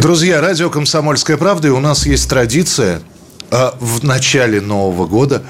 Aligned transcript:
Друзья, 0.00 0.40
радио 0.40 0.70
«Комсомольская 0.70 1.36
правда», 1.36 1.68
и 1.68 1.70
у 1.70 1.78
нас 1.78 2.06
есть 2.06 2.26
традиция 2.30 3.02
а, 3.50 3.76
в 3.80 4.02
начале 4.02 4.62
Нового 4.62 5.06
года 5.06 5.42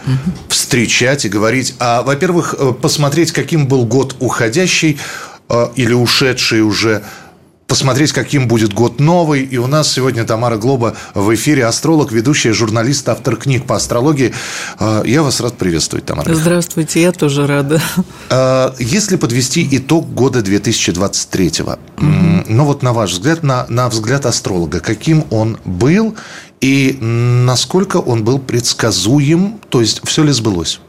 встречать 0.49 1.25
и 1.25 1.29
говорить, 1.29 1.77
а, 1.79 2.03
во-первых, 2.03 2.57
э, 2.59 2.73
посмотреть, 2.73 3.31
каким 3.31 3.69
был 3.69 3.85
год 3.85 4.17
уходящий 4.19 4.99
а, 5.49 5.71
или 5.77 5.93
ушедший 5.93 6.63
уже, 6.63 7.05
посмотреть, 7.71 8.13
каким 8.13 8.49
будет 8.49 8.75
год 8.75 8.99
новый. 8.99 9.45
И 9.45 9.57
у 9.57 9.69
нас 9.69 9.93
сегодня 9.93 10.25
Тамара 10.25 10.57
Глоба 10.57 10.97
в 11.15 11.33
эфире, 11.37 11.65
астролог, 11.65 12.11
ведущая, 12.11 12.53
журналист, 12.53 13.09
автор 13.09 13.37
книг 13.37 13.65
по 13.65 13.77
астрологии. 13.77 14.35
Я 15.05 15.23
вас 15.23 15.41
рад 15.41 15.57
приветствовать, 15.57 16.05
Тамара. 16.05 16.35
Здравствуйте, 16.35 17.01
я 17.01 17.13
тоже 17.13 17.47
рада. 17.47 17.81
Если 18.81 19.15
подвести 19.15 19.69
итог 19.71 20.13
года 20.13 20.43
2023, 20.43 21.49
mm-hmm. 21.49 22.47
ну 22.49 22.65
вот 22.65 22.83
на 22.83 22.93
ваш 22.93 23.13
взгляд, 23.13 23.45
на, 23.45 23.67
на 23.69 23.89
взгляд 23.89 24.27
астролога, 24.27 24.81
каким 24.81 25.25
он 25.31 25.57
был 25.65 26.17
и 26.61 26.99
насколько 27.01 27.99
он 27.99 28.25
был 28.25 28.41
предсказуем, 28.41 29.61
то 29.69 29.81
есть 29.81 30.01
все 30.05 30.25
ли 30.25 30.33
сбылось? 30.33 30.81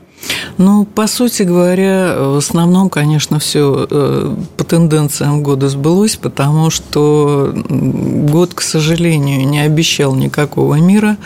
Ну, 0.58 0.86
по 0.86 1.08
сути 1.08 1.44
говоря, 1.44 2.16
в 2.18 2.38
основном, 2.38 2.90
конечно, 2.90 3.40
все 3.40 3.88
э, 3.90 4.36
по 4.58 4.64
тенденциям 4.64 5.44
года 5.44 5.70
сбылось, 5.70 6.16
потому 6.16 6.70
что 6.70 7.52
год, 7.54 8.54
к 8.54 8.62
сожалению, 8.62 9.48
не 9.48 9.60
обещал 9.60 10.14
никакого 10.16 10.76
мира, 10.76 11.18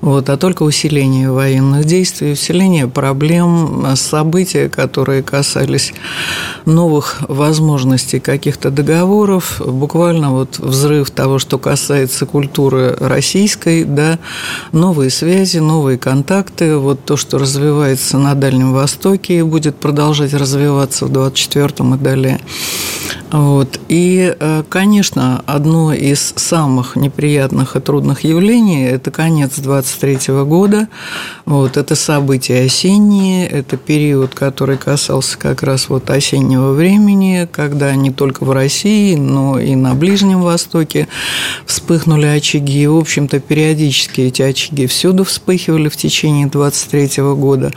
вот, 0.00 0.28
а 0.28 0.36
только 0.36 0.62
усиление 0.64 1.30
военных 1.30 1.84
действий, 1.84 2.32
усиление 2.32 2.86
проблем, 2.86 3.86
события, 3.96 4.68
которые 4.68 5.22
касались 5.22 5.92
новых 6.64 7.22
возможностей 7.28 8.20
каких-то 8.20 8.70
договоров, 8.70 9.62
буквально 9.64 10.32
вот 10.32 10.58
взрыв 10.58 11.10
того, 11.10 11.38
что 11.38 11.58
касается 11.58 12.26
культуры 12.26 12.96
российской, 13.00 13.84
да, 13.84 14.18
новые 14.72 15.10
связи, 15.10 15.58
новые 15.58 15.98
контакты, 15.98 16.76
вот 16.76 17.04
то, 17.04 17.16
что 17.16 17.38
развивается 17.38 18.18
на 18.26 18.34
Дальнем 18.34 18.72
Востоке 18.72 19.38
и 19.38 19.42
будет 19.42 19.76
продолжать 19.76 20.34
развиваться 20.34 21.06
в 21.06 21.12
24-м 21.12 21.94
и 21.94 21.98
далее. 21.98 22.40
Вот. 23.30 23.80
И, 23.88 24.34
э, 24.38 24.62
конечно, 24.68 25.42
одно 25.46 25.92
из 25.92 26.32
самых 26.36 26.96
неприятных 26.96 27.76
и 27.76 27.80
трудных 27.80 28.24
явлений– 28.24 28.84
это 28.84 29.10
конец 29.10 29.58
23 29.58 30.42
года. 30.44 30.88
Вот. 31.44 31.76
Это 31.76 31.94
события 31.94 32.64
осенние, 32.64 33.46
это 33.46 33.76
период, 33.76 34.34
который 34.34 34.76
касался 34.76 35.38
как 35.38 35.62
раз 35.62 35.88
вот 35.88 36.10
осеннего 36.10 36.72
времени, 36.72 37.48
когда 37.50 37.94
не 37.94 38.10
только 38.10 38.44
в 38.44 38.50
России, 38.50 39.14
но 39.14 39.58
и 39.58 39.74
на 39.76 39.94
Ближнем 39.94 40.42
Востоке 40.42 41.06
вспыхнули 41.64 42.26
очаги. 42.26 42.82
И, 42.82 42.86
в 42.86 42.96
общем-то, 42.96 43.38
периодически 43.38 44.22
эти 44.22 44.42
очаги 44.42 44.86
всюду 44.86 45.24
вспыхивали 45.24 45.88
в 45.88 45.96
течение 45.96 46.46
23 46.46 47.22
года. 47.34 47.72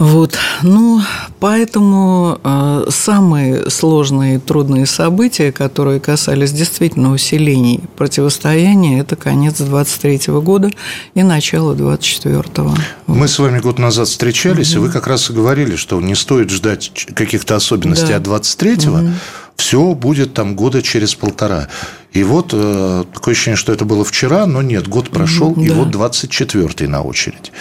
Вот, 0.00 0.36
ну, 0.62 1.00
поэтому 1.38 2.38
э, 2.42 2.86
самые 2.90 3.70
сложные 3.70 4.36
и 4.36 4.38
трудные 4.38 4.86
события, 4.86 5.52
которые 5.52 6.00
касались 6.00 6.52
действительно 6.52 7.12
усилений 7.12 7.80
противостояния, 7.96 9.00
это 9.00 9.14
конец 9.14 9.58
23 9.60 10.34
года 10.40 10.70
и 11.14 11.22
начало 11.22 11.74
24-го. 11.74 12.74
Мы 13.06 13.28
с 13.28 13.38
вами 13.38 13.60
год 13.60 13.78
назад 13.78 14.08
встречались, 14.08 14.74
угу. 14.74 14.84
и 14.84 14.86
вы 14.88 14.92
как 14.92 15.06
раз 15.06 15.30
и 15.30 15.32
говорили, 15.32 15.76
что 15.76 16.00
не 16.00 16.16
стоит 16.16 16.50
ждать 16.50 17.06
каких-то 17.14 17.54
особенностей 17.54 18.08
да. 18.08 18.16
от 18.16 18.26
23-го, 18.26 18.96
угу. 18.96 19.10
все 19.56 19.94
будет 19.94 20.34
там 20.34 20.56
года 20.56 20.82
через 20.82 21.14
полтора. 21.14 21.68
И 22.12 22.24
вот 22.24 22.50
э, 22.52 23.04
такое 23.14 23.32
ощущение, 23.32 23.56
что 23.56 23.72
это 23.72 23.84
было 23.84 24.04
вчера, 24.04 24.46
но 24.46 24.60
нет, 24.60 24.86
год 24.86 25.10
прошел, 25.10 25.54
да. 25.54 25.62
и 25.62 25.70
вот 25.70 25.88
24-й 25.88 26.88
на 26.88 27.02
очередь. 27.02 27.52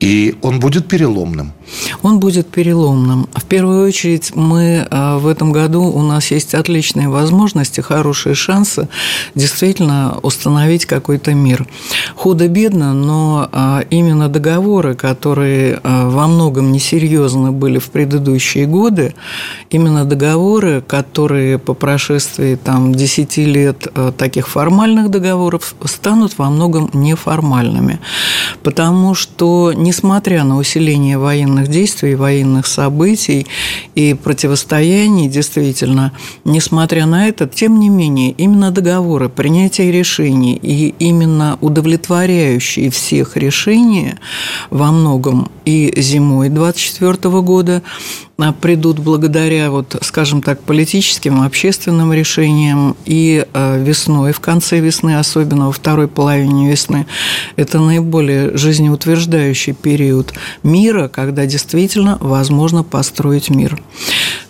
И 0.00 0.36
он 0.42 0.60
будет 0.60 0.86
переломным. 0.86 1.52
Он 2.02 2.20
будет 2.20 2.46
переломным. 2.48 3.28
В 3.34 3.44
первую 3.44 3.86
очередь, 3.88 4.34
мы 4.36 4.86
а, 4.90 5.18
в 5.18 5.26
этом 5.26 5.50
году 5.50 5.82
у 5.82 6.02
нас 6.02 6.30
есть 6.30 6.54
отличные 6.54 7.08
возможности, 7.08 7.80
хорошие 7.80 8.36
шансы 8.36 8.88
действительно 9.34 10.18
установить 10.22 10.86
какой-то 10.86 11.34
мир. 11.34 11.66
Худо-бедно, 12.14 12.94
но 12.94 13.48
а, 13.50 13.84
именно 13.90 14.28
договоры, 14.28 14.94
которые 14.94 15.80
а, 15.82 16.08
во 16.08 16.28
многом 16.28 16.70
несерьезны 16.70 17.50
были 17.50 17.78
в 17.78 17.90
предыдущие 17.90 18.66
годы, 18.66 19.14
именно 19.68 20.04
договоры, 20.04 20.80
которые 20.80 21.58
по 21.58 21.74
прошествии 21.74 22.54
там, 22.62 22.94
10 22.94 23.36
лет 23.38 23.88
таких 24.16 24.48
формальных 24.48 25.10
договоров 25.10 25.74
станут 25.84 26.38
во 26.38 26.50
многом 26.50 26.88
неформальными. 26.92 27.98
Потому 28.62 29.14
что 29.14 29.72
несмотря 29.88 30.44
на 30.44 30.58
усиление 30.58 31.16
военных 31.16 31.68
действий, 31.68 32.14
военных 32.14 32.66
событий 32.66 33.46
и 33.94 34.12
противостояний, 34.12 35.28
действительно, 35.28 36.12
несмотря 36.44 37.06
на 37.06 37.26
это, 37.26 37.48
тем 37.48 37.80
не 37.80 37.88
менее, 37.88 38.32
именно 38.32 38.70
договоры, 38.70 39.30
принятие 39.30 39.90
решений 39.90 40.58
и 40.60 40.94
именно 40.98 41.56
удовлетворяющие 41.62 42.90
всех 42.90 43.38
решения 43.38 44.18
во 44.68 44.92
многом 44.92 45.50
и 45.64 45.90
зимой 45.96 46.50
24 46.50 47.40
года 47.40 47.82
придут 48.60 49.00
благодаря, 49.00 49.70
вот, 49.70 49.96
скажем 50.02 50.42
так, 50.42 50.62
политическим, 50.62 51.42
общественным 51.42 52.12
решениям 52.12 52.96
и 53.04 53.44
а, 53.52 53.76
весной, 53.76 54.32
в 54.32 54.38
конце 54.38 54.78
весны, 54.78 55.18
особенно 55.18 55.66
во 55.66 55.72
второй 55.72 56.06
половине 56.06 56.70
весны, 56.70 57.06
это 57.56 57.80
наиболее 57.80 58.56
жизнеутверждающий 58.56 59.72
период 59.72 60.34
мира, 60.62 61.08
когда 61.08 61.46
действительно 61.46 62.16
возможно 62.20 62.84
построить 62.84 63.50
мир. 63.50 63.82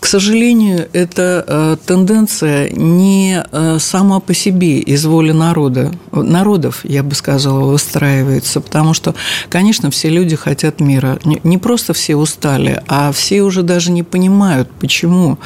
Сожалению, 0.08 0.88
эта 0.92 1.44
а, 1.46 1.76
тенденция 1.76 2.70
не 2.70 3.44
сама 3.78 4.20
по 4.20 4.34
себе 4.34 4.78
из 4.78 5.04
воли 5.04 5.32
народа, 5.32 5.92
народов, 6.12 6.80
я 6.84 7.02
бы 7.02 7.14
сказала, 7.14 7.70
выстраивается, 7.70 8.60
потому 8.60 8.94
что, 8.94 9.14
конечно, 9.48 9.90
все 9.90 10.08
люди 10.08 10.36
хотят 10.36 10.80
мира. 10.80 11.18
Не 11.24 11.58
просто 11.58 11.92
все 11.92 12.16
устали, 12.16 12.82
а 12.88 13.12
все 13.12 13.42
уже 13.42 13.62
даже 13.62 13.78
даже 13.78 13.92
не 13.92 14.02
понимают, 14.02 14.68
почему 14.80 15.38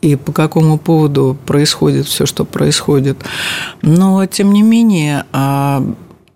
и 0.00 0.16
по 0.16 0.32
какому 0.32 0.78
поводу 0.78 1.36
происходит 1.44 2.06
все, 2.06 2.24
что 2.24 2.46
происходит. 2.46 3.18
Но, 3.82 4.24
тем 4.24 4.52
не 4.52 4.62
менее, 4.62 5.24
а, 5.32 5.84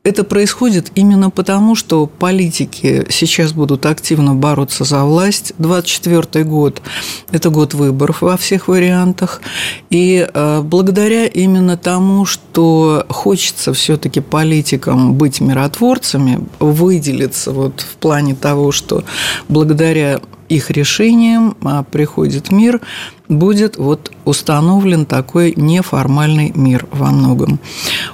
это 0.09 0.25
происходит 0.25 0.91
именно 0.95 1.29
потому, 1.29 1.75
что 1.75 2.07
политики 2.07 3.07
сейчас 3.11 3.53
будут 3.53 3.85
активно 3.85 4.35
бороться 4.35 4.85
за 4.85 5.05
власть. 5.05 5.53
24 5.59 6.45
год– 6.45 6.81
это 7.31 7.51
год 7.51 7.75
выборов 7.75 8.23
во 8.23 8.39
всех 8.39 8.69
вариантах. 8.69 9.43
И 9.91 10.27
а, 10.33 10.63
благодаря 10.63 11.27
именно 11.27 11.77
тому, 11.77 12.25
что 12.25 13.05
хочется 13.11 13.75
все-таки 13.75 14.21
политикам 14.21 15.13
быть 15.15 15.41
миротворцами, 15.41 16.41
выделиться 16.59 17.53
вот 17.53 17.83
в 17.83 17.97
плане 17.97 18.35
того, 18.35 18.73
что 18.73 19.05
благодаря 19.49 20.21
их 20.49 20.71
решением 20.71 21.57
а, 21.63 21.83
приходит 21.83 22.51
мир, 22.51 22.81
будет 23.29 23.77
вот 23.77 24.13
установлен 24.25 25.07
такой 25.07 25.53
неформальный 25.57 26.53
мир 26.55 26.87
во 26.91 27.11
многом. 27.11 27.61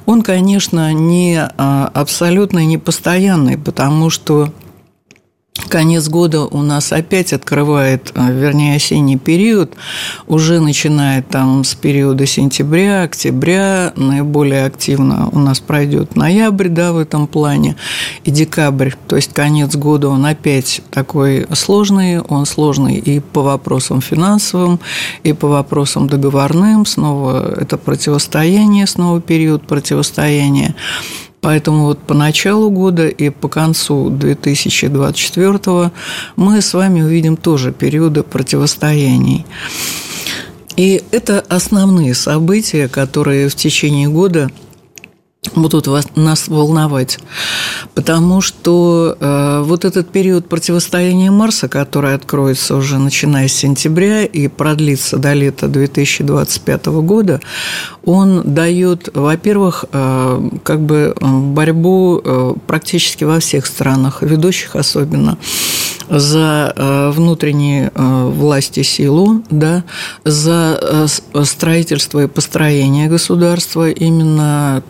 Он, 0.07 0.23
конечно, 0.23 0.93
не 0.93 1.39
а, 1.41 1.91
абсолютно 1.95 2.65
непостоянный, 2.65 3.59
потому 3.59 4.11
что 4.11 4.53
Конец 5.69 6.09
года 6.09 6.47
у 6.47 6.63
нас 6.63 6.93
опять 6.93 7.33
открывает, 7.33 8.11
э, 8.17 8.33
вернее, 8.33 8.75
осенний 8.75 9.17
период, 9.17 9.75
уже 10.27 10.59
начинает 10.59 11.29
там 11.29 11.63
с 11.63 11.77
периода 11.77 12.27
сентября, 12.27 13.05
октября, 13.05 13.93
наиболее 13.95 14.65
активно 14.65 15.29
у 15.31 15.39
нас 15.39 15.61
пройдет 15.61 16.17
ноябрь, 16.17 16.69
да, 16.69 16.93
в 16.93 16.99
этом 16.99 17.29
плане, 17.29 17.77
и 18.25 18.33
декабрь, 18.33 18.95
то 19.07 19.15
есть 19.15 19.33
конец 19.33 19.77
года 19.77 20.09
он 20.09 20.27
опять 20.27 20.83
такой 20.91 21.47
сложный, 21.55 22.21
он 22.21 22.47
сложный 22.47 22.97
и 22.97 23.21
по 23.21 23.43
вопросам 23.43 24.01
финансовым, 24.01 24.81
и 25.23 25.33
по 25.33 25.47
вопросам 25.47 26.09
договорным, 26.09 26.85
снова 26.85 27.55
это 27.61 27.79
противостояние, 27.79 28.89
снова 28.89 29.21
период 29.21 29.65
противостояния. 29.69 30.75
Поэтому 31.45 31.85
вот 31.85 31.99
по 31.99 32.15
началу 32.15 32.71
года 32.71 33.07
и 33.07 33.29
по 33.29 33.49
концу 33.49 34.09
2024 34.09 35.91
мы 36.37 36.63
с 36.63 36.73
вами 36.73 37.03
увидим 37.03 37.37
тоже 37.37 37.71
периоды 37.71 38.23
противостояний. 38.23 39.45
И 40.79 41.03
это 41.11 41.45
основные 41.51 42.15
события, 42.15 42.89
которые 42.89 43.51
в 43.51 43.57
течение 43.57 44.09
года 44.09 44.51
будут 45.55 45.87
вас, 45.87 46.07
нас 46.15 46.49
волновать. 46.49 47.19
Потому 47.95 48.41
что 48.41 49.17
э, 49.19 49.63
вот 49.65 49.85
этот 49.85 50.11
период 50.11 50.49
противостояния 50.49 51.31
Марса, 51.31 51.69
который 51.69 52.15
откроется 52.15 52.77
уже 52.77 52.99
начиная 52.99 53.49
с 53.49 53.53
сентября 53.53 54.25
и 54.25 54.49
продлится 54.49 55.17
до 55.17 55.33
лета 55.33 55.69
2025 55.69 56.87
года, 56.87 57.41
он 58.05 58.43
дает, 58.45 59.09
во-первых, 59.15 59.85
э, 59.93 60.51
как 60.63 60.81
бы 60.81 61.15
борьбу 61.21 62.21
э, 62.25 62.55
практически 62.67 63.25
во 63.25 63.41
всех 63.41 63.67
странах, 63.67 64.23
ведущих 64.23 64.77
особенно, 64.77 65.39
за 66.09 66.73
э, 66.75 67.11
внутренние 67.11 67.91
э, 67.95 68.25
власти 68.29 68.83
силу, 68.83 69.43
да, 69.51 69.85
за 70.25 70.79
э, 70.81 71.45
строительство 71.45 72.25
и 72.25 72.27
построение 72.27 73.09
государства. 73.09 73.91
Именно 73.91 74.83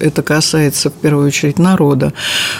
это 0.00 0.22
касается 0.22 0.90
в 0.90 0.94
первую 0.94 1.28
очередь 1.28 1.58
народа, 1.58 2.12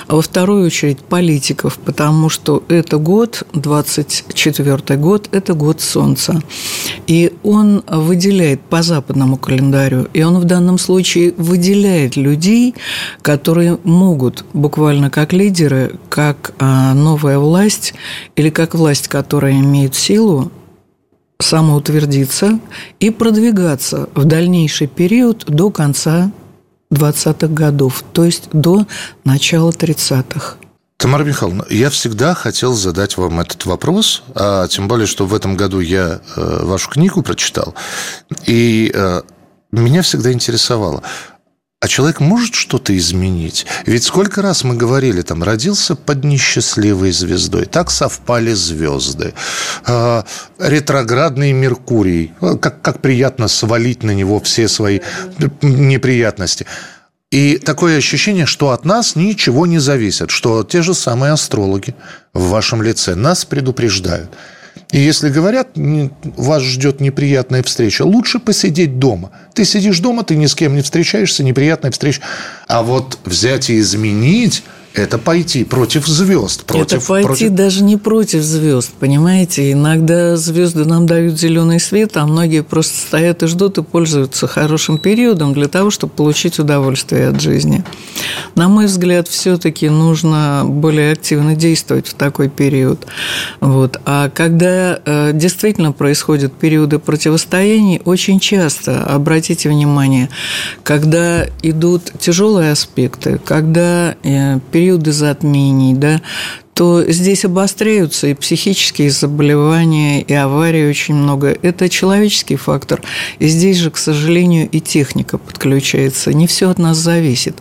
а 0.06 0.16
во 0.16 0.22
вторую 0.22 0.66
очередь 0.66 0.98
политиков, 0.98 1.78
потому 1.78 2.28
что 2.28 2.62
это 2.69 2.98
год, 2.98 3.44
24 3.52 4.98
год, 4.98 5.28
это 5.32 5.54
год 5.54 5.81
Солнца. 5.81 6.40
И 7.06 7.32
он 7.43 7.82
выделяет 7.87 8.60
по 8.60 8.82
западному 8.82 9.37
календарю, 9.37 10.08
и 10.12 10.22
он 10.22 10.38
в 10.38 10.44
данном 10.44 10.78
случае 10.78 11.34
выделяет 11.37 12.16
людей, 12.16 12.75
которые 13.22 13.78
могут 13.84 14.44
буквально 14.52 15.10
как 15.10 15.32
лидеры, 15.32 15.94
как 16.08 16.52
новая 16.58 17.38
власть 17.38 17.85
власть 17.86 17.94
или 18.36 18.50
как 18.50 18.74
власть, 18.74 19.08
которая 19.08 19.52
имеет 19.52 19.94
силу, 19.94 20.50
самоутвердиться 21.38 22.58
и 23.00 23.10
продвигаться 23.10 24.08
в 24.14 24.24
дальнейший 24.24 24.86
период 24.86 25.44
до 25.46 25.70
конца 25.70 26.30
20-х 26.92 27.48
годов, 27.48 28.04
то 28.12 28.24
есть 28.24 28.48
до 28.52 28.86
начала 29.24 29.70
30-х. 29.70 30.56
Тамара 30.96 31.24
Михайловна, 31.24 31.66
я 31.68 31.90
всегда 31.90 32.34
хотел 32.34 32.72
задать 32.72 33.18
вам 33.18 33.40
этот 33.40 33.66
вопрос, 33.66 34.22
а 34.34 34.66
тем 34.68 34.88
более, 34.88 35.06
что 35.06 35.26
в 35.26 35.34
этом 35.34 35.54
году 35.54 35.80
я 35.80 36.20
э, 36.36 36.64
вашу 36.64 36.88
книгу 36.90 37.22
прочитал, 37.22 37.74
и 38.46 38.90
э, 38.94 39.22
меня 39.72 40.00
всегда 40.00 40.32
интересовало, 40.32 41.02
а 41.86 41.88
человек 41.88 42.18
может 42.18 42.56
что-то 42.56 42.96
изменить? 42.98 43.64
Ведь 43.86 44.02
сколько 44.02 44.42
раз 44.42 44.64
мы 44.64 44.74
говорили, 44.74 45.22
там, 45.22 45.44
родился 45.44 45.94
под 45.94 46.24
несчастливой 46.24 47.12
звездой, 47.12 47.66
так 47.66 47.92
совпали 47.92 48.54
звезды. 48.54 49.34
Э, 49.86 50.24
ретроградный 50.58 51.52
Меркурий, 51.52 52.32
как, 52.40 52.82
как 52.82 53.00
приятно 53.00 53.46
свалить 53.46 54.02
на 54.02 54.10
него 54.10 54.40
все 54.40 54.66
свои 54.66 54.98
неприятности. 55.62 56.66
И 57.30 57.56
такое 57.58 57.98
ощущение, 57.98 58.46
что 58.46 58.70
от 58.70 58.84
нас 58.84 59.14
ничего 59.14 59.64
не 59.64 59.78
зависит, 59.78 60.32
что 60.32 60.64
те 60.64 60.82
же 60.82 60.92
самые 60.92 61.34
астрологи 61.34 61.94
в 62.34 62.48
вашем 62.48 62.82
лице 62.82 63.14
нас 63.14 63.44
предупреждают– 63.44 64.32
и 64.92 65.00
если 65.00 65.30
говорят, 65.30 65.70
вас 65.74 66.62
ждет 66.62 67.00
неприятная 67.00 67.62
встреча, 67.62 68.02
лучше 68.02 68.38
посидеть 68.38 68.98
дома. 68.98 69.32
Ты 69.52 69.64
сидишь 69.64 69.98
дома, 69.98 70.22
ты 70.22 70.36
ни 70.36 70.46
с 70.46 70.54
кем 70.54 70.76
не 70.76 70.82
встречаешься, 70.82 71.42
неприятная 71.42 71.90
встреча. 71.90 72.22
А 72.68 72.82
вот 72.82 73.18
взять 73.24 73.68
и 73.68 73.80
изменить 73.80 74.62
это 74.96 75.19
пойти 75.19 75.64
против 75.64 76.06
звезд. 76.06 76.64
Против, 76.64 76.98
это 76.98 77.06
пойти 77.06 77.26
против... 77.26 77.50
даже 77.50 77.84
не 77.84 77.96
против 77.96 78.43
звезд, 78.43 78.93
понимаете? 78.98 79.72
Иногда 79.72 80.37
звезды 80.37 80.84
нам 80.84 81.06
дают 81.06 81.38
зеленый 81.38 81.81
свет, 81.81 82.16
а 82.16 82.26
многие 82.26 82.62
просто 82.62 82.96
стоят 82.96 83.43
и 83.43 83.46
ждут 83.46 83.78
и 83.78 83.82
пользуются 83.82 84.46
хорошим 84.46 84.98
периодом 84.98 85.52
для 85.52 85.69
того, 85.69 85.90
чтобы 85.90 86.12
получить 86.14 86.58
удовольствие 86.58 87.28
от 87.28 87.40
жизни. 87.40 87.84
На 88.54 88.69
мой 88.69 88.87
взгляд, 88.87 89.28
все-таки 89.28 89.88
нужно 89.88 90.62
более 90.64 91.12
активно 91.12 91.54
действовать 91.54 92.08
в 92.08 92.14
такой 92.14 92.48
период. 92.48 93.06
Вот. 93.60 94.00
А 94.06 94.31
когда 94.31 94.98
э, 95.04 95.32
действительно 95.34 95.93
происходят 95.93 96.52
периоды 96.54 96.98
противостояний, 96.98 98.00
очень 98.04 98.40
часто, 98.40 99.04
обратите 99.04 99.69
внимание, 99.69 100.31
когда 100.82 101.46
идут 101.62 102.12
тяжелые 102.19 102.72
аспекты, 102.72 103.38
когда 103.44 104.14
э, 104.22 104.58
период 104.72 104.85
периоды 104.86 105.10
затмений, 105.10 105.94
да, 105.94 106.20
то 106.74 107.02
здесь 107.10 107.44
обостряются 107.44 108.28
и 108.28 108.34
психические 108.34 109.10
заболевания, 109.10 110.22
и 110.22 110.32
аварии 110.32 110.88
очень 110.88 111.14
много. 111.14 111.56
Это 111.62 111.88
человеческий 111.88 112.54
фактор. 112.54 113.02
И 113.40 113.48
здесь 113.48 113.78
же, 113.78 113.90
к 113.90 113.96
сожалению, 113.96 114.68
и 114.70 114.80
техника 114.80 115.38
подключается. 115.38 116.32
Не 116.32 116.46
все 116.46 116.70
от 116.70 116.78
нас 116.78 116.98
зависит. 116.98 117.56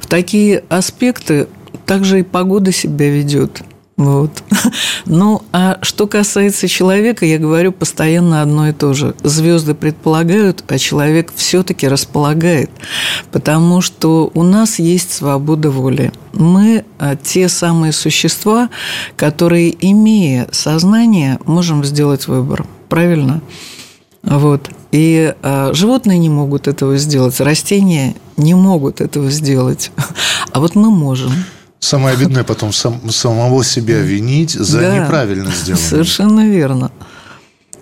В 0.00 0.06
такие 0.06 0.64
аспекты 0.70 1.46
также 1.84 2.20
и 2.20 2.22
погода 2.22 2.72
себя 2.72 3.10
ведет. 3.10 3.62
Вот. 3.96 4.42
Ну, 5.04 5.42
а 5.52 5.78
что 5.82 6.06
касается 6.06 6.68
человека, 6.68 7.26
я 7.26 7.38
говорю 7.38 7.72
постоянно 7.72 8.40
одно 8.40 8.68
и 8.68 8.72
то 8.72 8.94
же. 8.94 9.14
Звезды 9.24 9.74
предполагают, 9.74 10.62
а 10.68 10.78
человек 10.78 11.32
все-таки 11.34 11.88
располагает. 11.88 12.70
Потому 13.32 13.80
что 13.80 14.30
у 14.32 14.44
нас 14.44 14.78
есть 14.78 15.12
свобода 15.12 15.70
воли. 15.70 16.12
Мы 16.32 16.84
а, 16.98 17.16
те 17.16 17.48
самые 17.48 17.92
существа, 17.92 18.70
которые, 19.16 19.74
имея 19.90 20.48
сознание, 20.52 21.40
можем 21.46 21.84
сделать 21.84 22.28
выбор. 22.28 22.64
Правильно? 22.88 23.42
Вот. 24.22 24.70
И 24.92 25.34
э, 25.42 25.70
животные 25.72 26.18
не 26.18 26.28
могут 26.28 26.68
этого 26.68 26.96
сделать, 26.96 27.40
растения 27.40 28.14
не 28.36 28.54
могут 28.54 29.00
этого 29.00 29.30
сделать. 29.30 29.90
А 30.52 30.60
вот 30.60 30.74
мы 30.74 30.90
можем. 30.90 31.32
Самое 31.82 32.14
обидное 32.14 32.44
потом 32.44 32.72
сам, 32.72 33.10
самого 33.10 33.64
себя 33.64 33.98
винить 33.98 34.52
за 34.52 34.80
да, 34.80 34.98
неправильно 34.98 35.50
сделанное. 35.50 35.88
Совершенно 35.88 36.48
верно. 36.48 36.92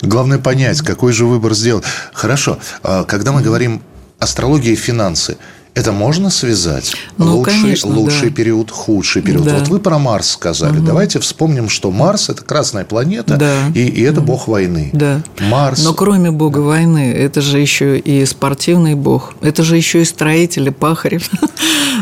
Главное 0.00 0.38
понять, 0.38 0.81
какой 0.81 1.12
же 1.12 1.26
выбор 1.26 1.52
сделать. 1.52 1.85
Хорошо, 2.14 2.58
а 2.82 3.05
когда 3.05 3.31
мы 3.32 3.43
говорим 3.43 3.82
астрология 4.19 4.73
и 4.73 4.76
финансы– 4.76 5.37
это 5.75 5.93
можно 5.93 6.31
связать? 6.31 6.93
Ну, 7.17 7.38
лучший 7.38 7.61
конечно, 7.61 7.90
лучший 7.90 8.30
да. 8.30 8.35
период, 8.35 8.71
худший 8.71 9.23
период. 9.23 9.45
Да. 9.45 9.59
Вот 9.59 9.68
вы 9.68 9.78
про 9.78 9.99
Марс 9.99 10.30
сказали. 10.30 10.78
Угу. 10.78 10.87
Давайте 10.87 11.21
вспомним, 11.21 11.68
что 11.68 11.90
Марс 11.90 12.28
это 12.28 12.42
красная 12.42 12.85
планета, 12.85 13.37
да. 13.37 13.54
и, 13.75 13.87
и 13.87 14.02
это 14.02 14.21
бог 14.21 14.49
войны. 14.49 14.90
Да. 14.92 15.23
Марс. 15.40 15.85
Но 15.85 15.95
кроме 15.95 16.30
бога 16.30 16.59
войны, 16.59 17.12
это 17.12 17.40
же 17.40 17.59
еще 17.59 17.99
и 17.99 18.25
спортивный 18.26 18.95
бог, 18.95 19.35
это 19.40 19.62
же 19.62 19.76
еще 19.76 20.02
и 20.02 20.04
строитель, 20.04 20.68
и 20.68 20.71
пахарь. 20.71 21.21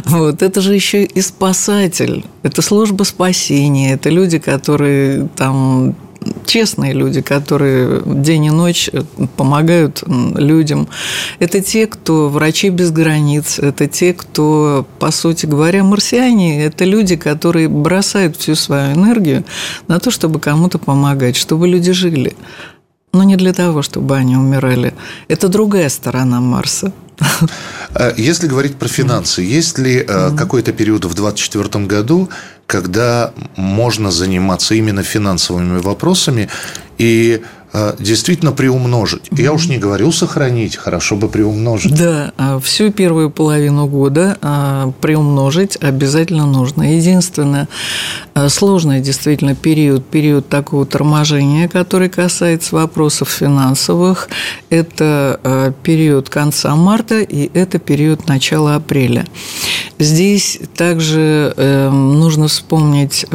Вот, 0.05 0.43
это 0.43 0.61
же 0.61 0.75
еще 0.75 1.05
и 1.05 1.21
спасатель. 1.21 2.25
Это 2.43 2.63
служба 2.63 3.03
спасения. 3.03 3.95
Это 3.95 4.11
люди, 4.11 4.39
которые 4.39 5.29
там 5.37 5.97
честные 6.47 6.93
люди, 6.93 7.21
которые 7.21 8.03
день 8.05 8.47
и 8.47 8.51
ночь 8.51 8.89
э, 8.93 9.03
помогают 9.37 10.03
людям. 10.07 10.89
Это 11.39 11.61
те, 11.61 11.87
кто 11.87 12.29
врачи 12.29 12.71
без 12.71 12.91
границ, 12.91 13.59
это 13.59 13.87
те, 13.87 14.15
кто, 14.15 14.87
по 14.99 15.11
сути 15.11 15.47
говоря, 15.47 15.85
марсиане, 15.85 16.65
это 16.65 16.85
люди, 16.85 17.17
которые 17.17 17.69
бросают 17.69 18.37
всю 18.37 18.55
свою 18.55 18.95
энергию 18.95 19.45
на 19.89 19.99
то, 19.99 20.11
чтобы 20.11 20.41
кому-то 20.41 20.79
помогать, 20.79 21.37
чтобы 21.37 21.69
люди 21.69 21.93
жили. 21.93 22.37
Но 23.19 23.25
не 23.25 23.37
для 23.37 23.53
того, 23.53 23.83
чтобы 23.83 24.17
они 24.17 24.37
умирали. 24.37 24.95
Это 25.27 25.49
другая 25.49 25.89
сторона 25.89 26.41
Марса. 26.41 26.93
А 27.95 28.15
если 28.17 28.47
говорить 28.47 28.77
про 28.77 28.89
финансы, 28.89 29.43
есть 29.43 29.79
ли 29.79 30.05
mm 30.05 30.37
какой-то 30.37 30.73
период 30.73 31.05
в 31.05 31.15
2024 31.15 31.87
году, 31.87 32.29
когда 32.67 33.33
можно 33.57 34.11
заниматься 34.11 34.75
именно 34.75 35.03
финансовыми 35.03 35.81
вопросами 35.81 36.49
и 36.99 37.41
э, 37.41 37.41
действительно 37.99 38.53
приумножить. 38.53 39.29
Я 39.31 39.53
уж 39.53 39.69
не 39.69 39.79
говорю 39.79 40.11
сохранить, 40.11 40.77
хорошо 40.77 41.17
бы 41.17 41.29
приумножить. 41.29 41.95
Да, 41.95 42.33
а 42.37 42.59
всю 42.61 42.91
первую 42.91 43.31
половину 43.31 43.87
года 43.87 44.39
а, 44.41 44.93
приумножить 45.01 45.77
обязательно 45.77 46.47
нужно. 46.47 46.97
Единственное, 46.97 47.69
э, 48.35 48.49
сложный 48.49 49.01
действительно 49.01 49.55
период, 49.55 50.05
период 50.07 50.49
такого 50.49 50.87
торможения, 50.87 51.69
который 51.69 52.09
касается 52.09 52.75
вопросов 52.75 53.29
финансовых, 53.29 54.29
это 54.71 55.39
э, 55.43 55.73
период 55.83 56.31
конца 56.31 56.75
марта 56.75 57.21
и 57.21 57.51
это 57.53 57.79
период 57.79 58.29
начала 58.29 58.77
апреля. 58.77 59.27
Здесь 59.99 60.61
также 60.77 61.53
нужно 61.91 62.47
вспомнить 62.47 63.27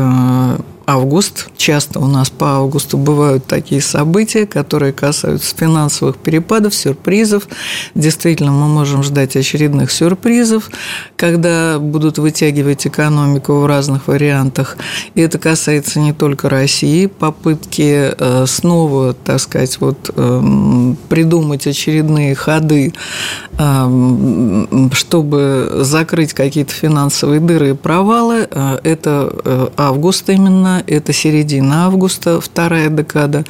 август. 0.86 1.48
Часто 1.58 2.00
у 2.00 2.08
нас 2.08 2.30
по 2.30 2.58
августу 2.58 2.98
бывают 2.98 3.46
такие 3.46 3.82
события, 3.82 4.46
которые 4.46 4.94
касаются 4.94 5.56
финансовых 5.56 6.18
перепадов, 6.18 6.76
сюрпризов. 6.76 7.48
Действительно, 7.96 8.52
мы 8.52 8.68
можем 8.68 9.04
ждать 9.04 9.36
очередных 9.36 9.92
сюрпризов, 9.92 10.70
когда 11.16 11.80
будут 11.80 12.18
вытягивать 12.18 12.86
экономику 12.86 13.60
в 13.60 13.66
разных 13.66 14.08
вариантах. 14.08 14.78
И 15.16 15.22
это 15.22 15.40
касается 15.40 16.00
не 16.00 16.14
только 16.14 16.50
России. 16.50 17.06
Попытки 17.06 18.14
э, 18.18 18.46
снова, 18.48 19.14
так 19.14 19.40
сказать, 19.40 19.80
вот, 19.80 20.12
эм, 20.16 20.98
придумать 21.10 21.66
очередные 21.68 22.36
ходы, 22.36 22.94
эм, 23.58 24.92
чтобы 24.94 25.80
закрыть 25.82 26.34
какие-то 26.34 26.74
финансовые 26.74 27.40
дыры 27.40 27.72
и 27.72 27.74
провалы, 27.74 28.48
э, 28.50 28.80
это 28.84 29.34
э, 29.46 29.68
август 29.78 30.30
именно 30.30 30.73
это 30.82 31.14
середина 31.14 31.86
августа, 31.86 32.42
вторая 32.42 32.90
декада 32.90 33.46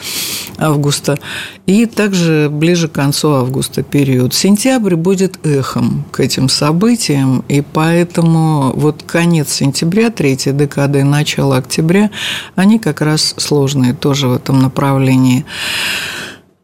августа, 0.58 1.20
и 1.66 1.86
также 1.86 2.50
ближе 2.52 2.88
к 2.88 2.94
концу 2.94 3.34
августа 3.34 3.84
период. 3.84 4.34
Сентябрь 4.34 4.96
будет 4.96 5.46
эхом 5.46 6.06
к 6.12 6.20
этим 6.20 6.50
событиям, 6.50 7.44
и 7.48 7.62
поэтому 7.62 8.74
вот 8.76 9.04
конец 9.06 9.54
сентября, 9.54 10.10
третья 10.10 10.52
декада 10.52 11.00
и 11.00 11.04
начало 11.04 11.58
октября, 11.58 12.12
они 12.56 12.80
как 12.80 13.02
раз 13.02 13.36
сложные 13.38 13.94
тоже 13.94 14.28
в 14.28 14.34
этом 14.34 14.60
направлении. 14.60 15.46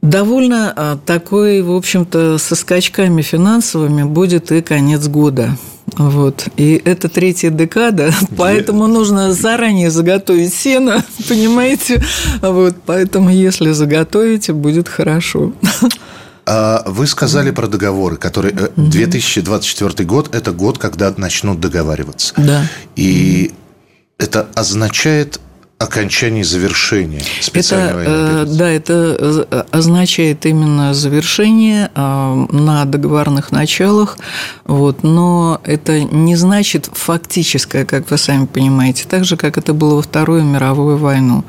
Довольно 0.02 0.74
а, 0.76 0.98
такой, 1.06 1.62
в 1.62 1.72
общем-то, 1.72 2.38
со 2.38 2.56
скачками 2.56 3.22
финансовыми 3.22 4.04
будет 4.04 4.52
и 4.52 4.62
конец 4.62 5.08
года. 5.08 5.58
Вот. 5.98 6.48
И 6.56 6.82
это 6.86 7.10
третья 7.10 7.50
декада, 7.50 8.14
поэтому 8.38 8.88
нужно 8.88 9.34
заранее 9.34 9.92
заготовить 9.92 10.54
сено, 10.54 11.04
понимаете? 11.28 12.04
Вот. 12.42 12.76
Поэтому, 12.86 13.30
если 13.30 13.72
заготовите, 13.72 14.54
будет 14.54 14.88
хорошо. 14.88 15.54
А 16.46 16.84
вы 16.88 17.06
сказали 17.06 17.52
про 17.52 17.68
договоры, 17.68 18.16
которые 18.16 18.72
2024 18.76 19.92
э, 19.98 20.04
год– 20.04 20.34
это 20.36 20.52
год, 20.52 20.78
когда 20.80 21.14
начнут 21.16 21.60
договариваться. 21.60 22.34
Да. 22.38 22.64
И 22.96 23.52
это 24.18 24.48
означает 24.56 25.40
окончании 25.80 26.44
завершения 26.44 27.22
специальной 27.42 27.88
это, 27.88 27.96
военной 27.96 28.42
операции. 28.42 28.58
Да, 28.58 28.70
это 28.70 29.18
э, 29.50 29.64
означает 29.72 30.46
именно 30.46 30.94
завершение 30.94 31.90
э, 31.96 32.46
на 32.52 32.84
договорных 32.84 33.54
началах, 33.54 34.18
вот, 34.66 35.04
но 35.04 35.62
это 35.64 36.02
не 36.04 36.36
значит 36.36 36.90
фактическое, 36.92 37.86
как 37.86 38.12
вы 38.12 38.18
сами 38.18 38.46
понимаете, 38.46 39.06
так 39.08 39.24
же, 39.24 39.38
как 39.38 39.58
это 39.58 39.74
было 39.74 39.96
во 39.96 40.02
Вторую 40.02 40.44
мировую 40.44 40.98
войну. 40.98 41.46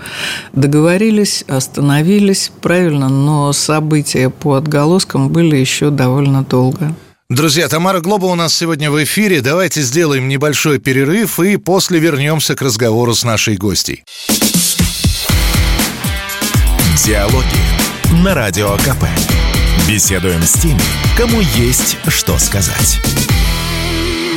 Договорились, 0.53 1.45
остановились, 1.49 2.53
правильно, 2.61 3.09
но 3.09 3.53
события 3.53 4.31
по 4.31 4.55
отголоскам 4.55 5.29
были 5.29 5.57
еще 5.57 5.91
довольно 5.91 6.45
долго. 6.45 6.95
Друзья, 7.31 7.69
Тамара 7.69 8.01
Глоба 8.01 8.25
у 8.27 8.35
нас 8.35 8.53
сегодня 8.53 8.91
в 8.91 9.01
эфире. 9.05 9.41
Давайте 9.41 9.83
сделаем 9.83 10.27
небольшой 10.27 10.81
перерыв 10.81 11.39
и 11.39 11.59
после 11.59 12.01
вернемся 12.01 12.57
к 12.57 12.61
разговору 12.61 13.15
с 13.15 13.23
нашей 13.23 13.57
гостей. 13.57 14.03
Диалоги 17.07 18.25
на 18.25 18.35
Радио 18.35 18.77
КП. 18.79 19.05
Беседуем 19.89 20.43
с 20.43 20.55
теми, 20.55 20.81
кому 21.17 21.41
есть 21.41 21.97
что 22.09 22.37
сказать. 22.37 22.99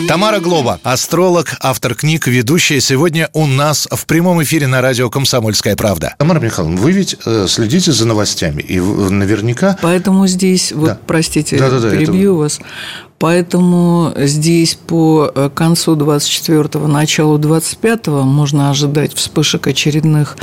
Тамара 0.07 0.39
Глоба, 0.39 0.79
астролог, 0.83 1.55
автор 1.61 1.95
книг, 1.95 2.27
ведущая 2.27 2.81
сегодня 2.81 3.29
у 3.33 3.47
нас 3.47 3.87
в 3.89 4.05
прямом 4.05 4.43
эфире 4.43 4.67
на 4.67 4.81
радио 4.81 5.09
«Комсомольская 5.09 5.75
правда». 5.75 6.15
Тамара 6.17 6.39
Михайловна, 6.39 6.79
вы 6.79 6.91
ведь 6.91 7.15
э, 7.25 7.45
следите 7.47 7.91
за 7.91 8.05
новостями, 8.05 8.61
и 8.61 8.79
наверняка... 8.79 9.77
Поэтому 9.81 10.27
здесь, 10.27 10.73
вот, 10.73 10.87
да. 10.87 10.99
простите, 11.07 11.57
да, 11.57 11.69
да, 11.69 11.79
да, 11.79 11.91
перебью 11.91 12.33
это... 12.33 12.39
вас, 12.39 12.59
Поэтому 13.23 14.11
здесь 14.17 14.75
по 14.75 15.31
э, 15.33 15.49
концу 15.55 15.95
24-го, 15.95 16.87
началу 16.87 17.39
25-го 17.39 18.23
можно 18.23 18.69
ожидать 18.69 19.13
вспышек 19.13 19.65
очередных. 19.65 20.35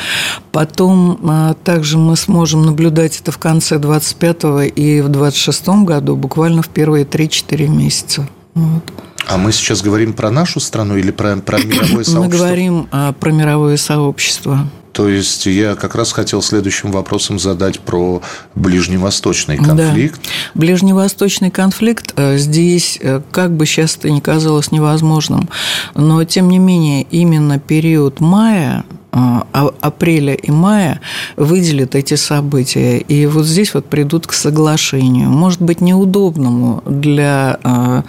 Потом 0.51 1.21
э, 1.23 1.55
также 1.63 1.99
мы 1.99 2.17
сможем 2.17 2.63
наблюдать 2.63 3.21
это 3.21 3.33
в 3.33 3.39
конце 3.39 3.77
25-го 3.77 4.63
и 4.63 5.03
в 5.03 5.11
26-м 5.11 5.85
году, 5.85 6.17
буквально 6.17 6.63
в 6.63 6.71
первые 6.71 7.05
3-4 7.05 7.69
месяца. 7.69 8.27
Вот. 8.55 8.85
А 9.27 9.37
мы 9.37 9.53
сейчас 9.53 9.83
говорим 9.83 10.13
про 10.13 10.31
нашу 10.31 10.61
страну 10.61 10.97
или 10.97 11.11
про, 11.11 11.37
про 11.37 11.59
мировое 11.65 12.05
сообщество? 12.05 12.21
Мы 12.21 12.29
говорим 12.29 12.89
а, 12.91 13.13
про 13.13 13.31
мировое 13.31 13.77
сообщество. 13.77 14.69
То 14.93 15.09
есть 15.09 15.47
я 15.47 15.77
как 15.77 15.95
раз 15.95 16.13
хотел 16.13 16.43
следующим 16.43 16.91
вопросом 16.91 17.39
задать 17.39 17.81
про 17.81 18.23
ближневосточный 18.55 19.57
конфликт. 19.57 20.21
Да. 20.23 20.31
Ближневосточный 20.55 21.51
конфликт 21.51 22.13
э, 22.17 22.37
здесь, 22.39 22.99
э, 23.01 23.21
как 23.31 23.53
бы 23.53 23.67
сейчас 23.67 23.97
это 23.97 24.11
ни 24.11 24.21
казалось 24.21 24.73
невозможным, 24.73 25.49
но 25.95 26.25
тем 26.25 26.49
не 26.49 26.59
менее 26.59 27.03
именно 27.03 27.59
период 27.59 28.21
мая 28.21 28.85
апреля 29.13 30.35
и 30.35 30.51
мая 30.51 31.01
выделят 31.37 31.95
эти 31.95 32.15
события, 32.15 32.99
и 32.99 33.27
вот 33.27 33.45
здесь 33.45 33.75
вот 33.75 33.87
придут 33.87 34.27
к 34.27 34.33
соглашению, 34.33 35.31
может 35.31 35.61
быть, 35.61 35.81
неудобному 35.81 36.83
для 36.87 37.59
а, 37.63 38.05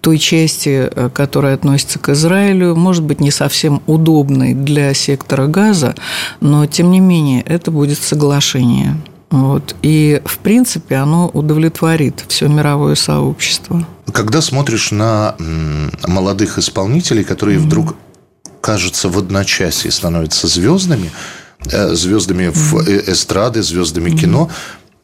той 0.00 0.18
части, 0.18 0.90
которая 1.14 1.54
относится 1.54 1.98
к 1.98 2.10
Израилю, 2.10 2.76
может 2.76 3.04
быть, 3.04 3.20
не 3.20 3.30
совсем 3.30 3.82
удобной 3.86 4.54
для 4.54 4.92
сектора 4.92 5.46
газа, 5.46 5.94
но, 6.40 6.66
тем 6.66 6.90
не 6.90 7.00
менее, 7.00 7.42
это 7.42 7.70
будет 7.70 7.98
соглашение. 7.98 8.96
Вот. 9.30 9.74
И, 9.82 10.20
в 10.24 10.38
принципе, 10.38 10.96
оно 10.96 11.28
удовлетворит 11.28 12.24
все 12.28 12.46
мировое 12.46 12.94
сообщество. 12.94 13.84
Когда 14.12 14.40
смотришь 14.40 14.92
на 14.92 15.34
молодых 16.06 16.58
исполнителей, 16.58 17.24
которые 17.24 17.58
mm-hmm. 17.58 17.62
вдруг 17.62 17.96
кажется, 18.64 19.10
в 19.10 19.18
одночасье 19.18 19.90
становятся 19.90 20.48
звездами, 20.48 21.10
э, 21.70 21.94
звездами 21.94 22.48
в 22.48 22.76
э, 22.88 23.12
эстрады, 23.12 23.62
звездами 23.62 24.10
кино, 24.16 24.50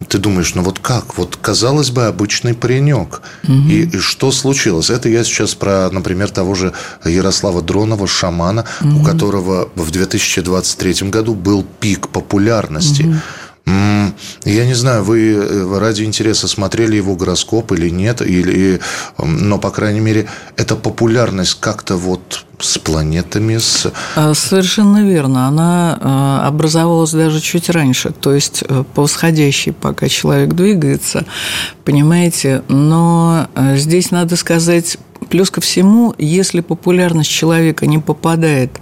ты 0.08 0.16
думаешь, 0.16 0.54
ну 0.54 0.62
вот 0.62 0.78
как? 0.78 1.18
Вот, 1.18 1.36
казалось 1.36 1.90
бы, 1.90 2.06
обычный 2.06 2.54
паренек. 2.54 3.20
И, 3.70 3.82
и 3.82 3.98
что 3.98 4.32
случилось? 4.32 4.88
Это 4.88 5.10
я 5.10 5.24
сейчас 5.24 5.54
про, 5.54 5.90
например, 5.90 6.30
того 6.30 6.54
же 6.54 6.72
Ярослава 7.04 7.60
Дронова, 7.60 8.06
шамана, 8.06 8.64
у 8.82 9.04
которого 9.04 9.68
в 9.74 9.90
2023 9.90 11.10
году 11.10 11.34
был 11.34 11.66
пик 11.80 12.08
популярности. 12.08 13.14
Я 14.44 14.66
не 14.66 14.74
знаю, 14.74 15.04
вы 15.04 15.32
э, 15.32 15.78
ради 15.78 16.02
интереса 16.04 16.48
смотрели 16.48 16.96
его 16.96 17.14
гороскоп 17.14 17.72
или 17.72 17.90
нет, 17.90 18.22
или, 18.22 18.80
но, 19.18 19.58
по 19.58 19.70
крайней 19.70 20.00
мере, 20.00 20.28
эта 20.56 20.76
популярность 20.76 21.58
как-то 21.60 21.96
вот 21.96 22.44
с 22.58 22.78
планетами, 22.78 23.58
с... 23.58 23.90
А, 24.16 24.34
совершенно 24.34 25.04
верно. 25.04 25.48
Она 25.48 25.98
а, 26.00 26.46
образовалась 26.46 27.12
даже 27.12 27.40
чуть 27.40 27.70
раньше, 27.70 28.10
то 28.10 28.34
есть 28.34 28.64
э, 28.66 28.84
по 28.94 29.02
восходящей, 29.02 29.72
пока 29.72 30.08
человек 30.08 30.54
двигается, 30.54 31.24
понимаете. 31.84 32.62
Но 32.68 33.48
э, 33.54 33.76
здесь 33.76 34.10
надо 34.10 34.36
сказать 34.36 34.98
Плюс 35.30 35.48
ко 35.50 35.60
всему, 35.60 36.12
если 36.18 36.60
популярность 36.60 37.30
человека 37.30 37.86
не 37.86 37.98
попадает 37.98 38.80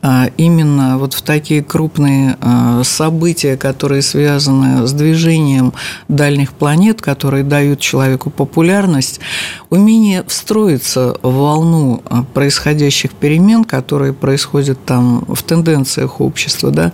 а, 0.00 0.30
именно 0.38 0.96
вот 0.96 1.12
в 1.12 1.20
такие 1.20 1.62
крупные 1.62 2.38
а, 2.40 2.82
события, 2.84 3.58
которые 3.58 4.00
связаны 4.00 4.86
с 4.86 4.92
движением 4.92 5.74
дальних 6.08 6.54
планет, 6.54 7.02
которые 7.02 7.44
дают 7.44 7.80
человеку 7.80 8.30
популярность, 8.30 9.20
умение 9.68 10.24
встроиться 10.26 11.18
в 11.22 11.34
волну 11.34 12.02
а, 12.06 12.22
происходящих 12.22 13.12
перемен, 13.12 13.64
которые 13.64 14.14
происходят 14.14 14.82
там 14.86 15.26
в 15.28 15.42
тенденциях 15.42 16.22
общества, 16.22 16.70
да, 16.70 16.92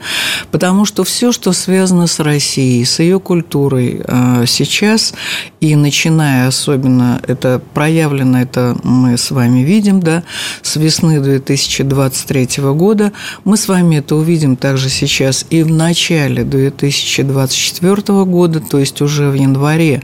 потому 0.50 0.84
что 0.84 1.04
все, 1.04 1.30
что 1.30 1.52
связано 1.52 2.08
с 2.08 2.18
Россией, 2.18 2.84
с 2.84 2.98
ее 2.98 3.20
культурой 3.20 4.02
сейчас, 4.46 5.14
и 5.60 5.76
начиная 5.76 6.48
особенно, 6.48 7.20
это 7.26 7.60
проявлено 7.72 8.40
это 8.40 8.76
мы 8.96 9.16
с 9.16 9.30
вами 9.30 9.60
видим, 9.60 10.00
да, 10.00 10.22
с 10.62 10.76
весны 10.76 11.20
2023 11.20 12.62
года. 12.72 13.12
Мы 13.44 13.56
с 13.56 13.68
вами 13.68 13.96
это 13.96 14.16
увидим 14.16 14.56
также 14.56 14.88
сейчас 14.88 15.44
и 15.50 15.62
в 15.62 15.70
начале 15.70 16.44
2024 16.44 18.24
года, 18.24 18.60
то 18.60 18.78
есть 18.78 19.02
уже 19.02 19.28
в 19.30 19.34
январе 19.34 20.02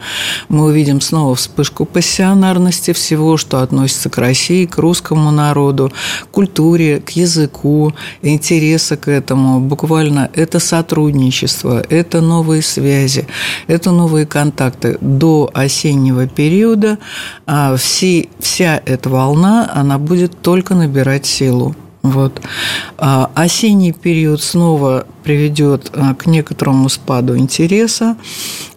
мы 0.49 0.65
увидим 0.65 1.01
снова 1.01 1.35
вспышку 1.35 1.85
пассионарности 1.85 2.93
всего, 2.93 3.37
что 3.37 3.61
относится 3.61 4.11
к 4.11 4.19
России, 4.19 4.67
к 4.67 4.79
русскому 4.79 5.31
народу, 5.31 5.93
культуре, 6.31 7.01
к 7.01 7.11
языку, 7.11 7.95
интереса 8.23 8.97
к 8.97 9.09
этому. 9.09 9.61
Буквально 9.61 10.31
это 10.35 10.59
сотрудничество, 10.59 11.83
это 11.89 12.21
новые 12.21 12.63
связи, 12.63 13.27
это 13.67 13.91
новые 13.91 14.27
контакты. 14.27 14.99
До 15.01 15.51
осеннего 15.55 16.27
периода 16.27 16.99
а, 17.47 17.77
все, 17.77 18.29
вся 18.39 18.82
эта 18.87 19.09
волна, 19.09 19.71
она 19.75 19.99
будет 19.99 20.41
только 20.41 20.75
набирать 20.75 21.27
силу. 21.27 21.75
Вот. 22.03 22.41
А 22.99 23.31
осенний 23.35 23.93
период 23.93 24.43
снова 24.43 25.07
приведет 25.23 25.91
а, 25.95 26.15
к 26.15 26.27
некоторому 26.27 26.89
спаду 26.89 27.37
интереса, 27.37 28.17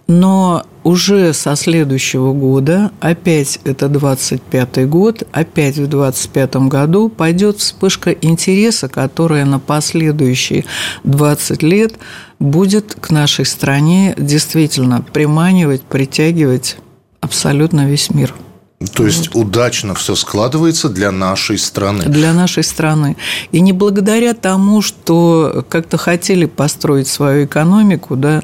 но 0.08 0.64
уже 0.84 1.34
со 1.34 1.56
следующего 1.56 2.32
года, 2.34 2.92
опять 3.00 3.60
это 3.64 3.90
25 3.90 4.88
год, 4.88 5.28
опять 5.32 5.78
в 5.78 5.88
25 5.88 6.56
году 6.68 7.10
пойдет 7.10 7.58
вспышка 7.58 8.12
интереса, 8.12 8.88
которая 8.88 9.46
на 9.46 9.60
последующие 9.60 10.66
20 11.04 11.64
лет 11.64 11.96
будет 12.38 12.96
к 13.02 13.10
нашей 13.10 13.46
стране 13.46 14.14
действительно 14.16 15.02
приманивать, 15.02 15.82
притягивать 15.82 16.78
абсолютно 17.22 17.88
весь 17.88 18.12
мир. 18.12 18.36
То 18.94 19.06
есть 19.06 19.34
удачно 19.34 19.96
все 19.96 20.16
складывается 20.16 20.90
для 20.90 21.12
нашей 21.12 21.58
страны. 21.58 22.06
Для 22.06 22.34
нашей 22.34 22.64
страны. 22.64 23.16
И 23.54 23.62
не 23.62 23.72
благодаря 23.72 24.34
тому, 24.34 24.82
что 24.82 25.66
как-то 25.70 25.98
хотели 25.98 26.46
построить 26.46 27.08
свою 27.08 27.46
экономику 27.46 28.18
да, 28.18 28.44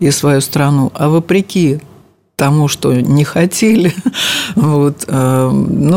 и 0.00 0.10
свою 0.10 0.40
страну, 0.40 0.90
а 0.94 1.08
вопреки 1.08 1.80
тому, 2.38 2.68
что 2.68 2.94
не 2.94 3.24
хотели. 3.24 3.92
Вот. 4.54 5.04
Э, 5.06 5.50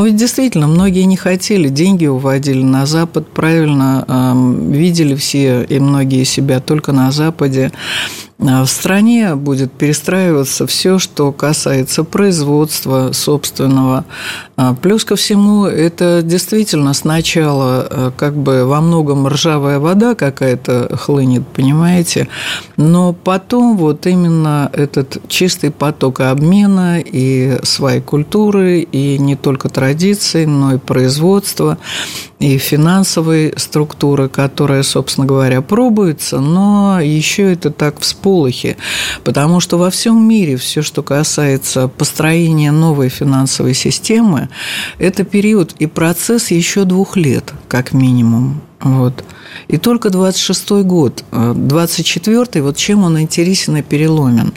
ведь 0.03 0.15
действительно, 0.17 0.67
многие 0.67 1.03
не 1.03 1.15
хотели, 1.15 1.69
деньги 1.69 2.05
уводили 2.05 2.62
на 2.62 2.86
Запад, 2.86 3.27
правильно, 3.31 4.05
э, 4.07 4.71
видели 4.71 5.15
все 5.15 5.63
и 5.63 5.79
многие 5.79 6.25
себя 6.25 6.60
только 6.60 6.91
на 6.91 7.12
Западе. 7.12 7.71
А 8.43 8.65
в 8.65 8.69
стране 8.69 9.36
будет 9.36 9.71
перестраиваться 9.71 10.65
все, 10.65 10.98
что 10.98 11.31
касается 11.31 12.03
производства 12.03 13.12
собственного. 13.12 14.03
А 14.55 14.74
плюс 14.74 15.05
ко 15.05 15.15
всему, 15.15 15.65
это 15.65 16.21
действительно 16.24 16.93
сначала 16.93 17.88
э, 17.88 18.12
как 18.17 18.36
бы 18.36 18.65
во 18.65 18.81
многом 18.81 19.27
ржавая 19.27 19.77
вода 19.77 20.15
какая-то 20.15 20.98
хлынет, 20.98 21.45
понимаете, 21.48 22.29
но 22.77 23.13
потом 23.13 23.77
вот 23.77 24.07
именно 24.07 24.71
этот 24.74 25.17
чистый 25.27 25.69
поток 25.69 26.19
обмена 26.31 27.00
и 27.00 27.59
своей 27.63 28.01
культуры, 28.01 28.79
и 28.79 29.17
не 29.17 29.35
только 29.35 29.69
традиций, 29.69 30.45
но 30.45 30.75
и 30.75 30.77
производства, 30.77 31.77
и 32.39 32.57
финансовой 32.57 33.53
структуры, 33.57 34.27
которая, 34.29 34.83
собственно 34.83 35.27
говоря, 35.27 35.61
пробуется, 35.61 36.39
но 36.39 37.00
еще 37.00 37.53
это 37.53 37.69
так 37.69 38.00
всполохи, 38.00 38.77
потому 39.23 39.59
что 39.59 39.77
во 39.77 39.89
всем 39.91 40.27
мире 40.27 40.57
все, 40.57 40.81
что 40.81 41.03
касается 41.03 41.88
построения 41.88 42.71
новой 42.71 43.09
финансовой 43.09 43.73
системы, 43.73 44.50
это 44.97 45.23
период 45.23 45.73
и 45.79 45.85
процесс 45.85 46.51
еще 46.51 46.85
двух 46.85 47.15
лет, 47.15 47.53
как 47.67 47.93
минимум. 47.93 48.61
Вот. 48.81 49.23
И 49.67 49.77
только 49.77 50.09
26-й 50.09 50.83
год, 50.83 51.23
24-й, 51.31 52.61
вот 52.61 52.77
чем 52.77 53.03
он 53.03 53.19
интересен 53.19 53.77
и 53.77 53.81
переломен. 53.81 54.53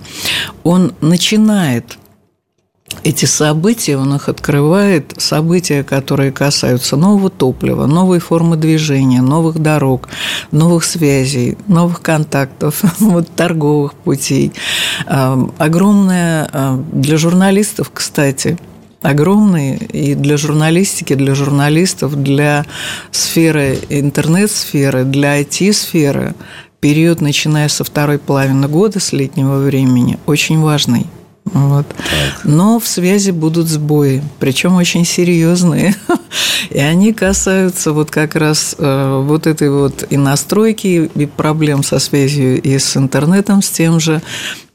Он 0.62 0.94
начинает 1.00 1.98
эти 3.02 3.24
события, 3.24 3.98
он 3.98 4.14
их 4.14 4.28
открывает, 4.28 5.14
события, 5.18 5.82
которые 5.82 6.32
касаются 6.32 6.96
нового 6.96 7.28
топлива, 7.28 7.86
новой 7.86 8.18
формы 8.18 8.56
движения, 8.56 9.20
новых 9.20 9.58
дорог, 9.58 10.08
новых 10.52 10.84
связей, 10.84 11.58
новых 11.66 12.00
контактов, 12.00 12.82
вот, 13.00 13.28
торговых 13.34 13.94
путей. 13.94 14.52
Огромное 15.06 16.78
для 16.92 17.16
журналистов, 17.18 17.90
кстати, 17.92 18.58
огромный 19.04 19.76
и 19.76 20.14
для 20.14 20.36
журналистики, 20.36 21.14
для 21.14 21.34
журналистов, 21.34 22.20
для 22.22 22.64
сферы 23.10 23.78
интернет-сферы, 23.90 25.04
для 25.04 25.40
IT-сферы 25.40 26.34
период, 26.80 27.20
начиная 27.20 27.68
со 27.68 27.84
второй 27.84 28.18
половины 28.18 28.66
года, 28.66 29.00
с 29.00 29.12
летнего 29.12 29.58
времени, 29.58 30.18
очень 30.26 30.60
важный. 30.60 31.06
Вот. 31.44 31.86
Но 32.42 32.80
в 32.80 32.86
связи 32.86 33.30
будут 33.30 33.68
сбои, 33.68 34.22
причем 34.38 34.76
очень 34.76 35.04
серьезные. 35.04 35.94
И 36.70 36.78
они 36.78 37.12
касаются 37.12 37.92
вот 37.92 38.10
как 38.10 38.34
раз 38.34 38.74
э, 38.78 39.22
вот 39.24 39.46
этой 39.46 39.70
вот 39.70 40.06
и 40.08 40.16
настройки, 40.16 41.10
и 41.14 41.26
проблем 41.26 41.82
со 41.82 41.98
связью 41.98 42.60
и 42.60 42.78
с 42.78 42.96
интернетом, 42.96 43.60
с 43.60 43.70
тем 43.70 44.00
же. 44.00 44.22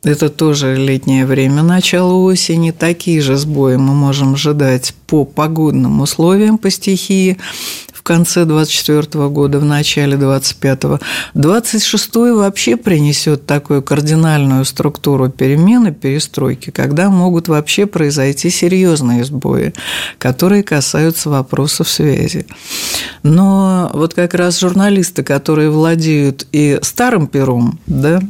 Это 0.03 0.29
тоже 0.29 0.77
летнее 0.77 1.25
время, 1.25 1.61
начало 1.61 2.13
осени. 2.13 2.71
Такие 2.71 3.19
же 3.19 3.35
сбои 3.35 3.75
мы 3.75 3.93
можем 3.93 4.35
ожидать 4.35 4.93
по 5.07 5.25
погодным 5.25 5.99
условиям, 5.99 6.57
по 6.57 6.69
стихии 6.69 7.37
конце 8.09 8.43
24 8.45 9.29
года, 9.29 9.59
в 9.59 9.65
начале 9.65 10.17
25-го. 10.17 10.99
26-й 11.35 12.33
вообще 12.33 12.75
принесет 12.75 13.45
такую 13.45 13.83
кардинальную 13.83 14.65
структуру 14.65 15.29
перемены, 15.29 15.91
перестройки, 15.91 16.71
когда 16.71 17.11
могут 17.11 17.47
вообще 17.49 17.85
произойти 17.85 18.49
серьезные 18.49 19.23
сбои, 19.23 19.73
которые 20.17 20.63
касаются 20.63 21.29
вопросов 21.29 21.87
связи. 21.87 22.47
Но 23.21 23.91
вот 23.93 24.15
как 24.15 24.33
раз 24.33 24.59
журналисты, 24.59 25.21
которые 25.21 25.69
владеют 25.69 26.47
и 26.51 26.79
старым 26.81 27.27
пером, 27.27 27.79
да, 27.85 28.21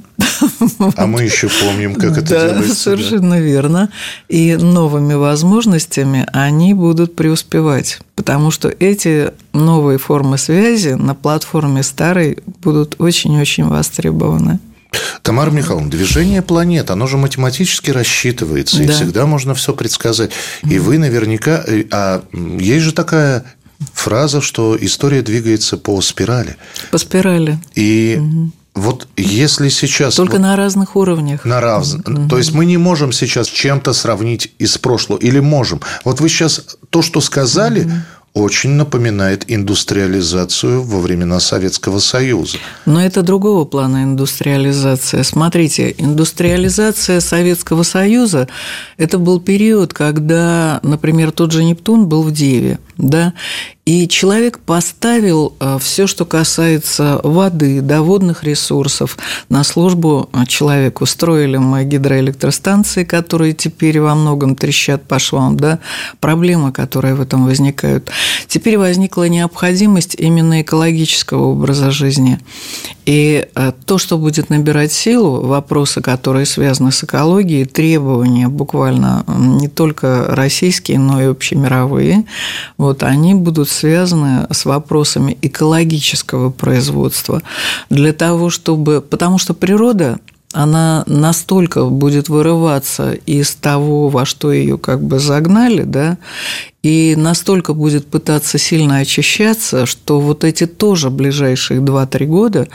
а 0.95 1.07
мы 1.07 1.23
еще 1.23 1.47
помним, 1.47 1.95
как 1.95 2.17
это 2.17 2.29
да, 2.29 2.49
делается. 2.49 2.75
Совершенно 2.75 3.35
да? 3.35 3.39
верно. 3.39 3.89
И 4.27 4.55
новыми 4.55 5.13
возможностями 5.13 6.27
они 6.33 6.73
будут 6.73 7.15
преуспевать, 7.15 7.99
потому 8.19 8.51
что 8.51 8.67
эти 8.67 9.31
новые 9.53 9.97
формы 9.97 10.37
связи 10.37 10.89
на 10.89 11.15
платформе 11.15 11.83
старой 11.83 12.39
будут 12.61 12.97
очень-очень 12.99 13.63
востребованы. 13.63 14.59
Тамара 15.21 15.51
Михайловна, 15.51 15.89
движение 15.89 16.41
планет, 16.41 16.91
оно 16.91 17.07
же 17.07 17.15
математически 17.15 17.91
рассчитывается, 17.91 18.79
да. 18.79 18.83
и 18.83 18.87
всегда 18.89 19.25
можно 19.25 19.55
все 19.55 19.73
предсказать. 19.73 20.31
И 20.69 20.79
вы 20.79 20.97
наверняка... 20.97 21.63
Э, 21.65 21.85
а 21.91 22.23
есть 22.33 22.83
же 22.83 22.91
такая 22.91 23.45
фраза, 23.93 24.41
что 24.41 24.77
история 24.77 25.21
двигается 25.21 25.77
по 25.77 26.01
спирали. 26.01 26.57
По 26.91 26.97
спирали. 26.97 27.57
И 27.73 28.17
угу. 28.19 28.51
Вот 28.79 29.07
если 29.17 29.69
сейчас... 29.69 30.15
Только 30.15 30.33
вот, 30.33 30.41
на 30.41 30.55
разных 30.55 30.95
уровнях. 30.95 31.45
На 31.45 31.61
раз... 31.61 31.95
Угу. 31.95 32.29
То 32.29 32.37
есть 32.37 32.53
мы 32.53 32.65
не 32.65 32.77
можем 32.77 33.11
сейчас 33.11 33.47
чем-то 33.47 33.93
сравнить 33.93 34.53
из 34.59 34.77
прошлого. 34.77 35.19
Или 35.19 35.39
можем. 35.39 35.81
Вот 36.05 36.21
вы 36.21 36.29
сейчас 36.29 36.77
то, 36.89 37.01
что 37.01 37.21
сказали, 37.21 37.85
угу 37.85 37.91
очень 38.33 38.71
напоминает 38.71 39.45
индустриализацию 39.47 40.83
во 40.83 40.99
времена 40.99 41.39
Советского 41.39 41.99
Союза. 41.99 42.57
Но 42.85 43.03
это 43.03 43.21
другого 43.21 43.65
плана 43.65 44.03
индустриализация. 44.03 45.23
Смотрите, 45.23 45.93
индустриализация 45.97 47.21
Советского 47.21 47.83
Союза– 47.83 48.47
это 48.97 49.17
был 49.17 49.39
период, 49.39 49.93
когда, 49.93 50.79
например, 50.83 51.31
тот 51.31 51.51
же 51.51 51.63
Нептун 51.63 52.07
был 52.07 52.23
в 52.23 52.31
Деве, 52.31 52.79
да, 52.99 53.33
и 53.89 54.07
человек 54.07 54.59
поставил 54.59 55.55
э, 55.59 55.79
все, 55.81 56.05
что 56.05 56.23
касается 56.23 57.19
воды, 57.23 57.81
да, 57.81 58.03
водных 58.03 58.43
ресурсов, 58.43 59.17
на 59.49 59.63
службу 59.63 60.29
э, 60.31 60.45
человеку. 60.45 61.07
Строили 61.07 61.57
мы 61.57 61.85
гидроэлектростанции, 61.85 63.03
которые 63.03 63.53
теперь 63.53 63.99
во 63.99 64.13
многом 64.13 64.55
трещат 64.55 65.05
по 65.05 65.17
швам, 65.17 65.57
да, 65.57 65.79
проблемы, 66.19 66.71
которые 66.71 67.15
в 67.15 67.21
этом 67.21 67.45
возникают. 67.45 68.11
Теперь 68.47 68.77
возникла 68.77 69.27
необходимость 69.27 70.13
именно 70.19 70.61
экологического 70.61 71.45
образа 71.45 71.89
жизни. 71.89 72.39
И 73.07 73.47
э, 73.55 73.71
то, 73.87 73.97
что 73.97 74.19
будет 74.19 74.51
набирать 74.51 74.91
силу, 74.91 75.47
вопросы, 75.47 76.01
которые 76.01 76.45
связаны 76.45 76.91
с 76.91 77.03
экологией, 77.03 77.65
требования 77.65 78.49
буквально 78.49 79.23
не 79.27 79.67
только 79.67 80.27
российские, 80.29 80.99
но 80.99 81.19
и 81.19 81.25
общемировые, 81.25 82.25
вот 82.89 83.03
они 83.03 83.35
будут 83.35 83.69
связаны 83.69 84.47
с 84.51 84.65
вопросами 84.65 85.37
экологического 85.43 86.49
производства 86.49 87.43
для 87.91 88.13
того, 88.13 88.49
чтобы... 88.49 89.01
Потому 89.01 89.37
что 89.37 89.53
природа 89.53 90.19
она 90.53 91.03
настолько 91.05 91.85
будет 91.85 92.29
вырываться 92.29 93.13
из 93.13 93.53
того, 93.53 94.09
во 94.09 94.25
что 94.25 94.51
ее 94.51 94.79
как 94.79 95.03
бы 95.03 95.19
загнали, 95.19 95.83
да, 95.83 96.17
и 96.81 97.13
настолько 97.15 97.75
будет 97.75 98.07
пытаться 98.07 98.57
сильно 98.57 98.97
очищаться, 98.97 99.85
что 99.85 100.19
вот 100.19 100.43
эти 100.43 100.65
тоже 100.65 101.11
ближайшие 101.11 101.81
2-3 101.81 102.25
года, 102.25 102.67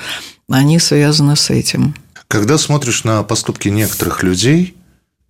они 0.49 0.79
связаны 0.79 1.35
с 1.35 1.51
этим. 1.51 1.97
Когда 2.29 2.57
смотришь 2.57 3.03
на 3.03 3.25
поступки 3.25 3.69
некоторых 3.69 4.23
людей, 4.23 4.77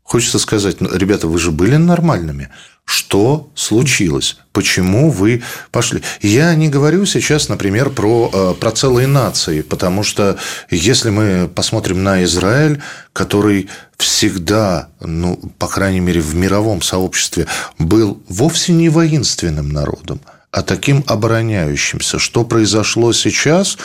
хочется 0.03 0.39
сказать, 0.39 0.83
«Ну, 0.83 0.91
ребята, 0.93 1.27
вы 1.27 1.39
же 1.39 1.51
были 1.51 1.77
нормальными. 1.77 2.51
Что 2.85 3.51
случилось? 3.55 4.37
Почему 4.53 5.11
вы 5.11 5.43
пошли? 5.71 6.03
Я 6.21 6.55
не 6.55 6.69
говорю 6.69 7.07
сейчас, 7.07 7.49
например, 7.49 7.91
про, 7.91 8.31
э, 8.33 8.55
про 8.61 8.71
целые 8.73 9.07
нации, 9.07 9.63
потому 9.63 10.03
что 10.03 10.39
если 10.71 11.11
мы 11.11 11.49
посмотрим 11.49 12.03
на 12.03 12.23
Израиль, 12.25 12.83
который 13.13 13.69
всегда, 13.97 14.89
ну, 15.01 15.37
по 15.59 15.67
крайней 15.67 16.01
мере, 16.01 16.21
в 16.21 16.35
мировом 16.35 16.83
сообществе 16.83 17.47
был 17.79 18.23
вовсе 18.29 18.73
не 18.73 18.89
воинственным 18.89 19.71
народом– 19.71 20.21
а 20.55 20.63
таким 20.63 21.03
обороняющимся. 21.09 22.21
Что 22.21 22.45
произошло 22.45 23.13
сейчас, 23.13 23.77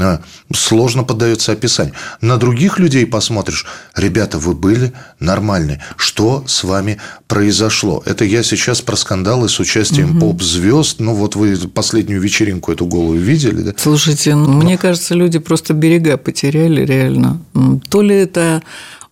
а, 0.00 0.20
сложно 0.52 1.04
поддается 1.04 1.52
описанию. 1.52 1.94
На 2.20 2.36
других 2.36 2.80
людей 2.80 3.06
посмотришь, 3.06 3.64
ребята, 3.94 4.38
вы 4.38 4.54
были 4.54 4.92
нормальные. 5.20 5.80
Что 5.96 6.42
с 6.48 6.64
вами 6.64 6.98
произошло? 7.28 8.02
Это 8.04 8.24
я 8.24 8.42
сейчас 8.42 8.82
про 8.82 8.96
скандалы 8.96 9.48
с 9.48 9.60
участием 9.60 10.16
угу. 10.16 10.32
поп-звезд. 10.32 10.98
Ну, 10.98 11.14
вот 11.14 11.36
вы 11.36 11.56
последнюю 11.72 12.20
вечеринку 12.20 12.72
эту 12.72 12.86
голую 12.86 13.20
видели, 13.20 13.62
да? 13.62 13.74
Слушайте, 13.76 14.34
ну, 14.34 14.52
мне 14.52 14.76
кажется, 14.76 15.14
люди 15.14 15.38
просто 15.38 15.74
берега 15.74 16.16
потеряли 16.16 16.84
реально. 16.84 17.40
То 17.88 18.02
ли 18.02 18.16
это 18.16 18.64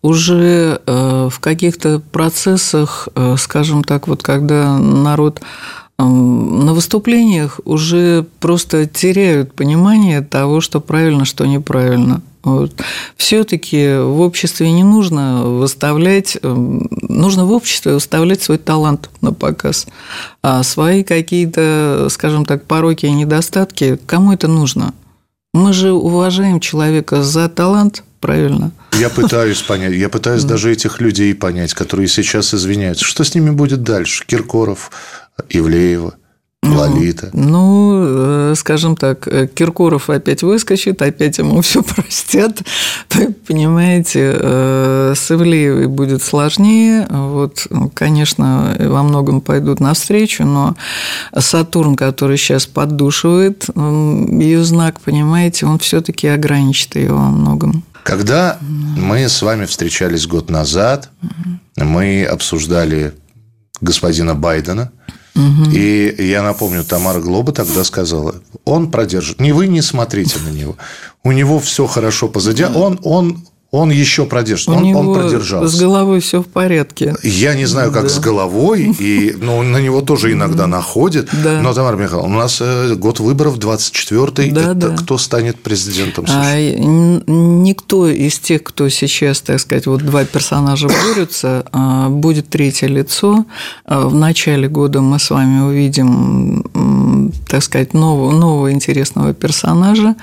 уже 0.02 0.82
э, 0.84 1.28
в 1.30 1.38
каких-то 1.38 2.00
процессах, 2.00 3.08
э, 3.14 3.36
скажем 3.38 3.84
так, 3.84 4.08
вот 4.08 4.24
когда 4.24 4.76
народ 4.78 5.40
на 5.98 6.74
выступлениях 6.74 7.60
уже 7.64 8.26
просто 8.40 8.86
теряют 8.86 9.54
понимание 9.54 10.22
того, 10.22 10.60
что 10.60 10.80
правильно, 10.80 11.24
что 11.24 11.46
неправильно. 11.46 12.22
Вот. 12.42 12.74
Все-таки 13.16 13.96
в 13.96 14.20
обществе 14.20 14.70
не 14.70 14.82
нужно 14.82 15.44
выставлять, 15.44 16.36
нужно 16.42 17.46
в 17.46 17.52
обществе 17.52 17.94
выставлять 17.94 18.42
свой 18.42 18.58
талант 18.58 19.08
на 19.22 19.32
показ, 19.32 19.86
а 20.42 20.62
свои 20.62 21.04
какие-то, 21.04 22.08
скажем 22.10 22.44
так, 22.44 22.64
пороки 22.64 23.06
и 23.06 23.12
недостатки, 23.12 23.98
кому 24.04 24.32
это 24.32 24.46
нужно? 24.46 24.92
Мы 25.54 25.72
же 25.72 25.92
уважаем 25.92 26.60
человека 26.60 27.22
за 27.22 27.48
талант, 27.48 28.02
правильно? 28.20 28.72
Я 28.98 29.08
пытаюсь 29.08 29.62
понять, 29.62 29.94
я 29.94 30.08
пытаюсь 30.08 30.44
даже 30.44 30.70
этих 30.70 31.00
людей 31.00 31.34
понять, 31.34 31.72
которые 31.72 32.08
сейчас 32.08 32.52
извиняются. 32.52 33.04
Что 33.04 33.24
с 33.24 33.34
ними 33.34 33.50
будет 33.50 33.82
дальше? 33.82 34.24
Киркоров, 34.26 34.90
Ивлеева, 35.48 36.14
ну, 36.62 36.78
Лолита. 36.78 37.30
Ну, 37.32 37.84
ну, 37.94 38.54
скажем 38.54 38.96
так, 38.96 39.28
э, 39.28 39.46
Киркоров 39.46 40.08
опять 40.08 40.42
выскочит, 40.42 41.02
опять 41.02 41.38
ему 41.38 41.60
все 41.62 41.82
простят. 41.82 42.62
Понимаете, 43.46 44.34
э, 44.34 45.14
с 45.16 45.30
Ивлеевой 45.30 45.88
будет 45.88 46.22
сложнее. 46.22 47.06
Вот, 47.10 47.66
конечно, 47.94 48.76
во 48.78 49.02
многом 49.02 49.40
пойдут 49.40 49.80
навстречу, 49.80 50.44
но 50.44 50.76
Сатурн, 51.36 51.96
который 51.96 52.38
сейчас 52.38 52.66
поддушивает 52.66 53.66
ее 53.74 54.64
знак, 54.64 55.00
понимаете, 55.00 55.66
он 55.66 55.78
все-таки 55.78 56.28
ограничит 56.28 56.96
ее 56.96 57.12
во 57.12 57.30
многом. 57.30 57.84
Когда 58.04 58.58
мы 58.60 59.28
с 59.28 59.40
вами 59.42 59.64
встречались 59.64 60.26
год 60.26 60.50
назад, 60.50 61.10
мы 61.76 62.24
обсуждали 62.24 63.14
господина 63.80 64.34
Байдена– 64.34 64.90
Угу. 65.34 65.70
И 65.72 66.14
я 66.26 66.42
напомню, 66.42 66.84
Тамара 66.84 67.20
Глоба 67.20 67.52
тогда 67.52 67.82
сказала, 67.84 68.36
он 68.64 68.90
продержит. 68.90 69.40
Не 69.40 69.52
вы 69.52 69.66
не 69.66 69.82
смотрите 69.82 70.38
на 70.38 70.50
него. 70.50 70.76
У 71.24 71.32
него 71.32 71.58
все 71.58 71.86
хорошо 71.86 72.28
позади. 72.28 72.64
Он, 72.64 73.00
он 73.02 73.44
он 73.74 73.90
еще 73.90 74.24
продержит. 74.24 74.68
У 74.68 74.72
он, 74.74 74.82
него 74.84 75.00
он 75.00 75.14
продержался. 75.14 75.76
С 75.76 75.80
головой 75.80 76.20
все 76.20 76.40
в 76.40 76.46
порядке. 76.46 77.16
Я 77.24 77.54
не 77.54 77.66
знаю, 77.66 77.90
как 77.90 78.04
да. 78.04 78.08
с 78.08 78.20
головой, 78.20 78.94
и, 79.00 79.34
ну, 79.36 79.62
на 79.62 79.78
него 79.78 80.00
тоже 80.00 80.32
иногда 80.32 80.68
находит. 80.68 81.28
Да. 81.42 81.60
Но, 81.60 81.74
Тамара 81.74 81.96
Михайловна, 81.96 82.36
у 82.36 82.38
нас 82.38 82.60
э, 82.60 82.94
год 82.94 83.18
выборов 83.18 83.58
24-й. 83.58 84.52
Да, 84.52 84.60
Это 84.60 84.74
да. 84.74 84.96
кто 84.96 85.18
станет 85.18 85.60
президентом 85.60 86.28
США? 86.28 86.40
А, 86.40 86.56
никто 86.56 88.06
из 88.06 88.38
тех, 88.38 88.62
кто 88.62 88.88
сейчас, 88.88 89.40
так 89.40 89.58
сказать, 89.58 89.86
вот 89.86 90.02
два 90.02 90.24
персонажа 90.24 90.88
борются, 90.88 91.66
а, 91.72 92.08
будет 92.10 92.48
третье 92.48 92.86
лицо. 92.86 93.44
А, 93.84 94.06
в 94.06 94.14
начале 94.14 94.68
года 94.68 95.00
мы 95.00 95.18
с 95.18 95.30
вами 95.30 95.62
увидим, 95.62 97.40
так 97.48 97.64
сказать, 97.64 97.92
нового, 97.92 98.30
нового 98.30 98.70
интересного 98.70 99.34
персонажа 99.34 100.14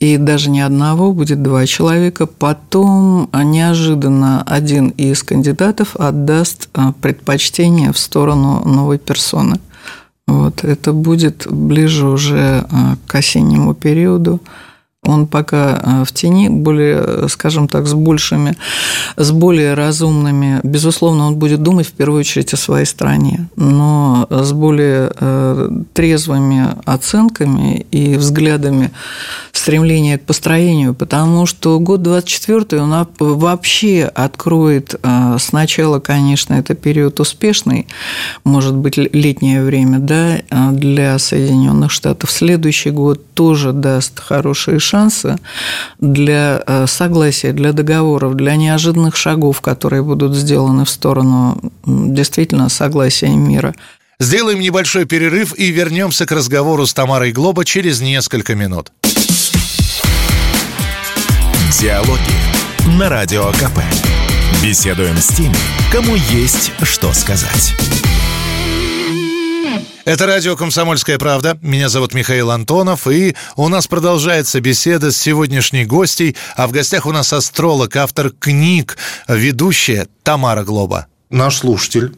и 0.00 0.16
даже 0.16 0.50
не 0.50 0.60
одного, 0.60 1.12
будет 1.12 1.42
два 1.42 1.66
человека. 1.66 2.26
Потом 2.26 3.30
неожиданно 3.32 4.42
один 4.42 4.88
из 4.88 5.22
кандидатов 5.22 5.96
отдаст 5.96 6.68
а, 6.74 6.92
предпочтение 6.92 7.92
в 7.92 7.98
сторону 7.98 8.62
новой 8.64 8.98
персоны. 8.98 9.60
Вот, 10.26 10.64
это 10.64 10.92
будет 10.92 11.46
ближе 11.50 12.06
уже 12.06 12.66
а, 12.70 12.96
к 13.06 13.14
осеннему 13.14 13.74
периоду. 13.74 14.40
Он 15.04 15.26
пока 15.26 15.80
э, 15.82 16.04
в 16.04 16.12
тени, 16.12 16.48
более, 16.48 17.28
скажем 17.28 17.68
так, 17.68 17.86
с 17.86 17.94
большими, 17.94 18.56
с 19.16 19.30
более 19.30 19.74
разумными. 19.74 20.60
Безусловно, 20.62 21.26
он 21.26 21.36
будет 21.36 21.62
думать 21.62 21.86
в 21.86 21.92
первую 21.92 22.20
очередь 22.20 22.54
о 22.54 22.56
своей 22.56 22.86
стране, 22.86 23.48
но 23.56 24.26
с 24.30 24.52
более 24.52 25.12
э, 25.14 25.70
трезвыми 25.92 26.68
оценками 26.86 27.86
и 27.90 28.16
взглядами 28.16 28.92
стремления 29.52 30.18
к 30.18 30.22
построению, 30.22 30.94
потому 30.94 31.46
что 31.46 31.78
год 31.80 32.02
24 32.02 32.82
он 32.82 33.06
вообще 33.18 34.10
откроет 34.14 34.94
э, 35.02 35.36
сначала, 35.38 36.00
конечно, 36.00 36.54
это 36.54 36.74
период 36.74 37.20
успешный, 37.20 37.86
может 38.44 38.74
быть, 38.74 38.96
летнее 38.96 39.62
время, 39.62 39.98
да, 39.98 40.38
для 40.72 41.18
Соединенных 41.18 41.90
Штатов. 41.90 42.30
Следующий 42.30 42.90
год 42.90 43.20
тоже 43.34 43.72
даст 43.72 44.20
хорошие 44.20 44.78
шансы 44.78 44.93
шансы 44.94 45.38
для 45.98 46.62
э, 46.66 46.86
согласия, 46.86 47.52
для 47.52 47.72
договоров, 47.72 48.34
для 48.36 48.54
неожиданных 48.54 49.16
шагов, 49.16 49.60
которые 49.60 50.04
будут 50.04 50.36
сделаны 50.36 50.84
в 50.84 50.90
сторону 50.90 51.58
действительно 51.84 52.68
согласия 52.68 53.30
мира. 53.30 53.74
Сделаем 54.20 54.60
небольшой 54.60 55.04
перерыв 55.04 55.58
и 55.58 55.72
вернемся 55.72 56.26
к 56.26 56.32
разговору 56.32 56.86
с 56.86 56.94
Тамарой 56.94 57.32
Глоба 57.32 57.64
через 57.64 58.00
несколько 58.00 58.54
минут. 58.54 58.92
Диалоги 61.80 62.36
на 62.96 63.08
Радио 63.08 63.50
КП. 63.50 63.80
Беседуем 64.62 65.16
с 65.16 65.26
теми, 65.26 65.56
кому 65.90 66.14
есть 66.14 66.70
что 66.84 67.12
сказать. 67.12 67.74
Это 70.04 70.26
радио 70.26 70.56
«Комсомольская 70.56 71.18
правда». 71.18 71.58
Меня 71.62 71.88
зовут 71.88 72.14
Михаил 72.14 72.50
Антонов, 72.50 73.06
и 73.06 73.34
у 73.56 73.68
нас 73.68 73.86
продолжается 73.86 74.60
беседа 74.60 75.10
с 75.10 75.16
сегодняшней 75.16 75.84
гостей. 75.84 76.36
А 76.56 76.66
в 76.66 76.72
гостях 76.72 77.06
у 77.06 77.12
нас 77.12 77.32
астролог, 77.32 77.96
автор 77.96 78.30
книг, 78.30 78.96
ведущая 79.28 80.06
Тамара 80.22 80.64
Глоба. 80.64 81.06
Наш 81.30 81.56
слушатель 81.56 82.14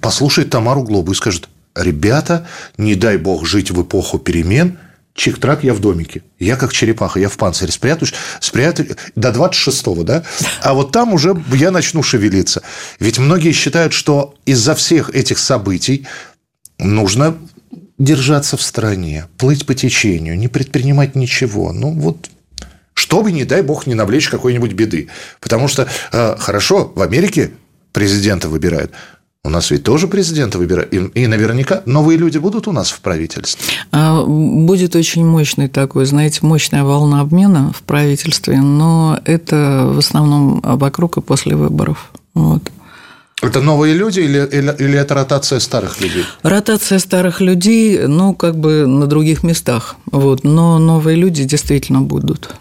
послушает 0.00 0.50
Тамару 0.50 0.82
Глобу 0.82 1.12
и 1.12 1.14
скажет, 1.14 1.48
ребята, 1.74 2.46
не 2.76 2.94
дай 2.94 3.16
бог 3.16 3.46
жить 3.46 3.70
в 3.70 3.82
эпоху 3.82 4.18
перемен– 4.18 4.78
чик-трак, 5.18 5.64
я 5.64 5.74
в 5.74 5.80
домике. 5.80 6.22
Я 6.38 6.56
как 6.56 6.72
черепаха, 6.72 7.18
я 7.18 7.28
в 7.28 7.36
панцире 7.36 7.72
спрятаюсь, 7.72 8.14
спрятаюсь 8.40 8.92
до 9.16 9.30
26-го, 9.30 10.04
да? 10.04 10.22
А 10.62 10.72
вот 10.74 10.92
там 10.92 11.12
уже 11.12 11.36
я 11.52 11.70
начну 11.70 12.02
шевелиться. 12.02 12.62
Ведь 13.00 13.18
многие 13.18 13.52
считают, 13.52 13.92
что 13.92 14.34
из-за 14.46 14.74
всех 14.74 15.10
этих 15.10 15.38
событий 15.38 16.06
нужно 16.78 17.36
держаться 17.98 18.56
в 18.56 18.62
стороне, 18.62 19.26
плыть 19.36 19.66
по 19.66 19.74
течению, 19.74 20.38
не 20.38 20.48
предпринимать 20.48 21.14
ничего. 21.14 21.72
Ну, 21.72 21.90
вот 21.92 22.30
чтобы, 22.94 23.30
не 23.32 23.44
дай 23.44 23.62
бог, 23.62 23.86
не 23.86 23.94
навлечь 23.94 24.28
какой-нибудь 24.28 24.72
беды. 24.72 25.08
Потому 25.40 25.68
что, 25.68 25.86
э, 26.12 26.36
хорошо, 26.38 26.92
в 26.94 27.00
Америке 27.00 27.52
президента 27.92 28.48
выбирают, 28.48 28.92
у 29.44 29.50
нас 29.50 29.70
ведь 29.70 29.84
тоже 29.84 30.08
президента 30.08 30.58
выбирают. 30.58 30.92
И, 30.92 30.96
и 31.14 31.26
наверняка 31.26 31.82
новые 31.86 32.18
люди 32.18 32.38
будут 32.38 32.66
у 32.66 32.72
нас 32.72 32.90
в 32.90 33.00
правительстве. 33.00 33.64
А, 33.92 34.24
будет 34.24 34.96
очень 34.96 35.24
мощный 35.24 35.68
такой, 35.68 36.06
знаете, 36.06 36.40
мощная 36.42 36.82
волна 36.82 37.20
обмена 37.20 37.72
в 37.72 37.82
правительстве, 37.82 38.60
но 38.60 39.18
это 39.24 39.90
в 39.94 39.98
основном 39.98 40.60
вокруг 40.62 41.18
и 41.18 41.20
после 41.20 41.54
выборов. 41.54 42.12
Вот. 42.34 42.62
Это 43.40 43.60
новые 43.60 43.94
люди 43.94 44.20
или, 44.20 44.48
или, 44.50 44.74
или 44.78 44.98
это 44.98 45.14
ротация 45.14 45.60
старых 45.60 46.00
людей? 46.00 46.24
Ротация 46.42 46.98
старых 46.98 47.40
людей, 47.40 48.06
ну, 48.06 48.34
как 48.34 48.56
бы 48.58 48.86
на 48.86 49.06
других 49.06 49.44
местах. 49.44 49.96
Вот. 50.10 50.44
Но 50.44 50.78
новые 50.78 51.16
люди 51.16 51.44
действительно 51.44 52.00
будут. 52.00 52.54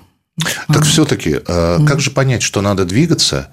Так 0.67 0.83
все-таки, 0.83 1.39
э, 1.45 1.79
как 1.87 1.99
же 1.99 2.11
понять, 2.11 2.43
что 2.43 2.61
надо 2.61 2.85
двигаться? 2.85 3.49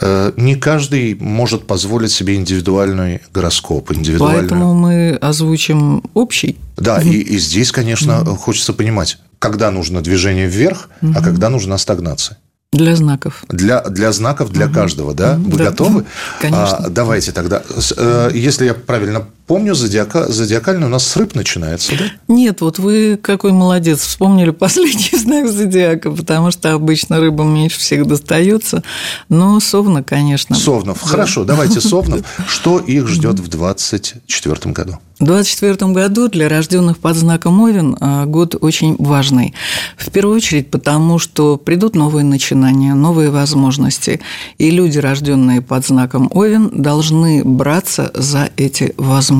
Э, 0.00 0.32
не 0.36 0.54
каждый 0.54 1.16
может 1.16 1.66
позволить 1.66 2.12
себе 2.12 2.36
индивидуальный 2.36 3.22
гороскоп, 3.34 3.92
индивидуальный. 3.92 4.40
Поэтому 4.40 4.74
мы 4.74 5.16
озвучим 5.16 6.04
общий. 6.14 6.56
Да, 6.76 7.00
и, 7.02 7.10
и 7.10 7.38
здесь, 7.38 7.72
конечно, 7.72 8.24
хочется 8.36 8.72
понимать, 8.72 9.18
когда 9.40 9.72
нужно 9.72 10.00
движение 10.00 10.46
вверх, 10.46 10.90
а 11.00 11.22
когда 11.22 11.48
нужна 11.48 11.76
стагнация. 11.78 12.38
Для 12.76 12.96
знаков. 12.96 13.44
Для, 13.48 13.80
для 13.82 14.12
знаков 14.12 14.50
для 14.50 14.66
угу. 14.66 14.74
каждого, 14.74 15.14
да? 15.14 15.34
Вы 15.36 15.58
да. 15.58 15.64
готовы? 15.70 16.04
Конечно. 16.40 16.76
А, 16.76 16.88
давайте 16.88 17.32
тогда. 17.32 17.62
Э, 17.96 18.30
если 18.32 18.66
я 18.66 18.74
правильно 18.74 19.26
помню, 19.46 19.74
зодиака, 19.74 20.30
зодиакальный 20.30 20.86
у 20.86 20.90
нас 20.90 21.06
с 21.06 21.16
рыб 21.16 21.34
начинается, 21.34 21.92
да? 21.96 22.04
Нет, 22.28 22.60
вот 22.60 22.78
вы 22.78 23.18
какой 23.20 23.52
молодец, 23.52 24.00
вспомнили 24.00 24.50
последний 24.50 25.10
знак 25.18 25.48
зодиака, 25.48 26.10
потому 26.10 26.50
что 26.50 26.72
обычно 26.72 27.20
рыбам 27.20 27.54
меньше 27.54 27.78
всех 27.78 28.06
достается, 28.06 28.82
но 29.28 29.60
совна, 29.60 30.02
конечно. 30.02 30.56
Совнов. 30.56 31.00
Да. 31.02 31.08
Хорошо, 31.08 31.44
давайте 31.44 31.80
совнов. 31.80 32.20
Что 32.48 32.78
их 32.78 33.08
ждет 33.08 33.38
в 33.40 33.48
2024 33.48 34.72
году? 34.72 34.98
В 35.18 35.24
2024 35.24 35.92
году 35.92 36.28
для 36.28 36.46
рожденных 36.46 36.98
под 36.98 37.16
знаком 37.16 37.62
Овен 37.62 37.96
а, 38.00 38.26
год 38.26 38.54
очень 38.60 38.96
важный. 38.98 39.54
В 39.96 40.10
первую 40.10 40.36
очередь 40.36 40.70
потому, 40.70 41.18
что 41.18 41.56
придут 41.56 41.96
новые 41.96 42.22
начинания, 42.22 42.92
новые 42.92 43.30
возможности. 43.30 44.20
И 44.58 44.70
люди, 44.70 44.98
рожденные 44.98 45.62
под 45.62 45.86
знаком 45.86 46.30
Овен, 46.34 46.70
должны 46.70 47.42
браться 47.44 48.10
за 48.14 48.50
эти 48.58 48.92
возможности. 48.98 49.35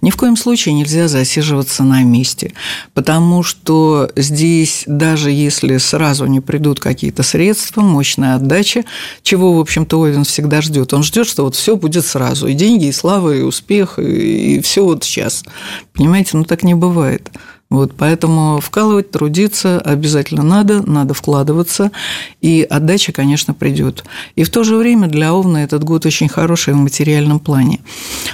Ни 0.00 0.10
в 0.10 0.16
коем 0.16 0.36
случае 0.36 0.74
нельзя 0.74 1.08
засиживаться 1.08 1.82
на 1.82 2.02
месте, 2.02 2.52
потому 2.94 3.42
что 3.42 4.10
здесь, 4.16 4.84
даже 4.86 5.30
если 5.30 5.78
сразу 5.78 6.26
не 6.26 6.40
придут 6.40 6.80
какие-то 6.80 7.22
средства, 7.22 7.80
мощная 7.80 8.36
отдача, 8.36 8.84
чего, 9.22 9.54
в 9.54 9.60
общем-то, 9.60 9.98
Овен 9.98 10.24
всегда 10.24 10.60
ждет. 10.62 10.92
Он 10.92 11.02
ждет, 11.02 11.26
что 11.26 11.44
вот 11.44 11.54
все 11.54 11.76
будет 11.76 12.04
сразу. 12.04 12.46
И 12.46 12.54
деньги, 12.54 12.86
и 12.86 12.92
слава, 12.92 13.34
и 13.34 13.42
успех, 13.42 13.98
и 13.98 14.60
все 14.60 14.84
вот 14.84 15.04
сейчас. 15.04 15.44
Понимаете, 15.92 16.36
ну 16.36 16.44
так 16.44 16.62
не 16.62 16.74
бывает. 16.74 17.30
Вот, 17.70 17.92
поэтому 17.96 18.58
вкалывать, 18.60 19.12
трудиться 19.12 19.80
обязательно 19.80 20.42
надо, 20.42 20.82
надо 20.90 21.14
вкладываться, 21.14 21.92
и 22.40 22.66
отдача, 22.68 23.12
конечно, 23.12 23.54
придет. 23.54 24.02
И 24.34 24.42
в 24.42 24.50
то 24.50 24.64
же 24.64 24.74
время 24.76 25.06
для 25.06 25.32
Овна 25.32 25.58
этот 25.58 25.84
год 25.84 26.04
очень 26.04 26.28
хороший 26.28 26.74
в 26.74 26.78
материальном 26.78 27.38
плане. 27.38 27.78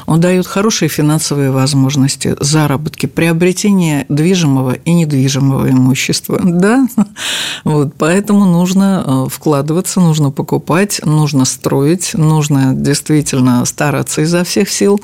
Он 0.06 0.22
дает 0.22 0.46
хорошие 0.46 0.88
финансовые 0.88 1.50
возможности, 1.50 2.34
заработки, 2.40 3.04
приобретение 3.04 4.06
движимого 4.08 4.72
и 4.72 4.92
недвижимого 4.92 5.70
имущества. 5.70 6.40
Да? 6.56 6.88
Вот, 7.64 7.92
поэтому 7.98 8.46
нужно 8.46 9.04
э, 9.06 9.30
вкладываться, 9.30 10.00
нужно 10.00 10.30
покупать, 10.30 11.00
нужно 11.04 11.44
строить, 11.44 12.12
нужно 12.14 12.72
действительно 12.74 13.64
стараться 13.66 14.22
изо 14.22 14.42
всех 14.42 14.70
сил, 14.70 15.00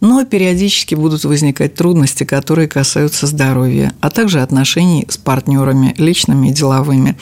но 0.00 0.24
периодически 0.24 0.94
будут 0.94 1.24
возникать 1.24 1.74
трудности, 1.74 2.22
которые 2.22 2.68
касаются 2.68 3.26
здоровья 3.26 3.71
здоровья, 3.72 3.92
а 4.00 4.10
также 4.10 4.40
отношений 4.40 5.06
с 5.08 5.16
партнерами, 5.16 5.94
личными 5.98 6.48
и 6.48 6.52
деловыми. 6.52 7.16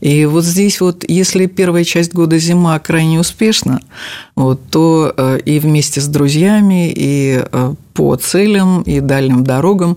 И 0.00 0.26
вот 0.26 0.44
здесь 0.44 0.80
вот, 0.80 1.04
если 1.08 1.46
первая 1.46 1.84
часть 1.84 2.12
года 2.12 2.38
зима 2.38 2.78
крайне 2.78 3.18
успешна, 3.20 3.80
вот, 4.34 4.60
то 4.70 5.12
э, 5.16 5.38
и 5.44 5.58
вместе 5.58 6.00
с 6.00 6.06
друзьями, 6.06 6.92
и 6.94 7.42
э, 7.50 7.74
по 7.94 8.16
целям, 8.16 8.82
и 8.82 9.00
дальним 9.00 9.44
дорогам 9.44 9.96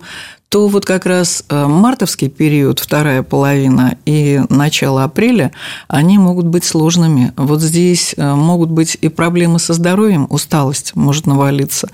то 0.49 0.67
вот 0.67 0.83
как 0.83 1.05
раз 1.05 1.43
э, 1.47 1.67
мартовский 1.67 2.27
период, 2.27 2.79
вторая 2.79 3.21
половина 3.21 3.97
и 4.05 4.41
начало 4.49 5.03
апреля, 5.03 5.51
они 5.87 6.17
могут 6.17 6.47
быть 6.47 6.63
сложными. 6.63 7.33
Вот 7.37 7.61
здесь 7.61 8.15
э, 8.17 8.33
могут 8.33 8.71
быть 8.71 8.97
и 8.99 9.09
проблемы 9.09 9.59
со 9.59 9.73
здоровьем, 9.73 10.25
усталость 10.31 10.95
может 10.95 11.27
навалиться, 11.27 11.89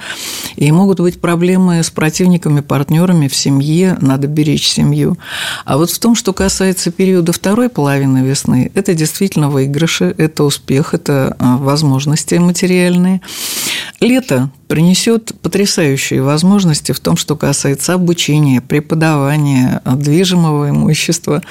и 0.56 0.72
могут 0.72 1.02
быть 1.02 1.20
проблемы 1.20 1.84
с 1.84 1.90
противниками, 1.90 2.62
партнерами 2.62 3.28
в 3.28 3.36
семье, 3.36 3.98
надо 4.00 4.28
беречь 4.28 4.70
семью. 4.70 5.18
А 5.66 5.76
вот 5.76 5.92
в 5.92 6.00
том, 6.00 6.16
что 6.16 6.32
касается 6.32 6.92
периода 6.92 7.34
второй 7.34 7.68
половины 7.68 8.20
весны, 8.20 8.72
это 8.74 8.94
действительно 8.94 9.50
выигрыши, 9.50 10.16
это 10.18 10.46
успех, 10.46 10.94
это 10.94 11.36
э, 11.38 11.56
возможности 11.58 12.36
материальные. 12.36 13.20
Лето 14.00 14.50
принесет 14.68 15.34
потрясающие 15.42 16.22
возможности 16.22 16.92
в 16.92 17.00
том, 17.00 17.18
что 17.18 17.36
касается 17.36 17.94
обучения, 17.94 18.62
преподавания, 18.62 19.82
движимого 19.86 20.70
имущества. 20.70 21.42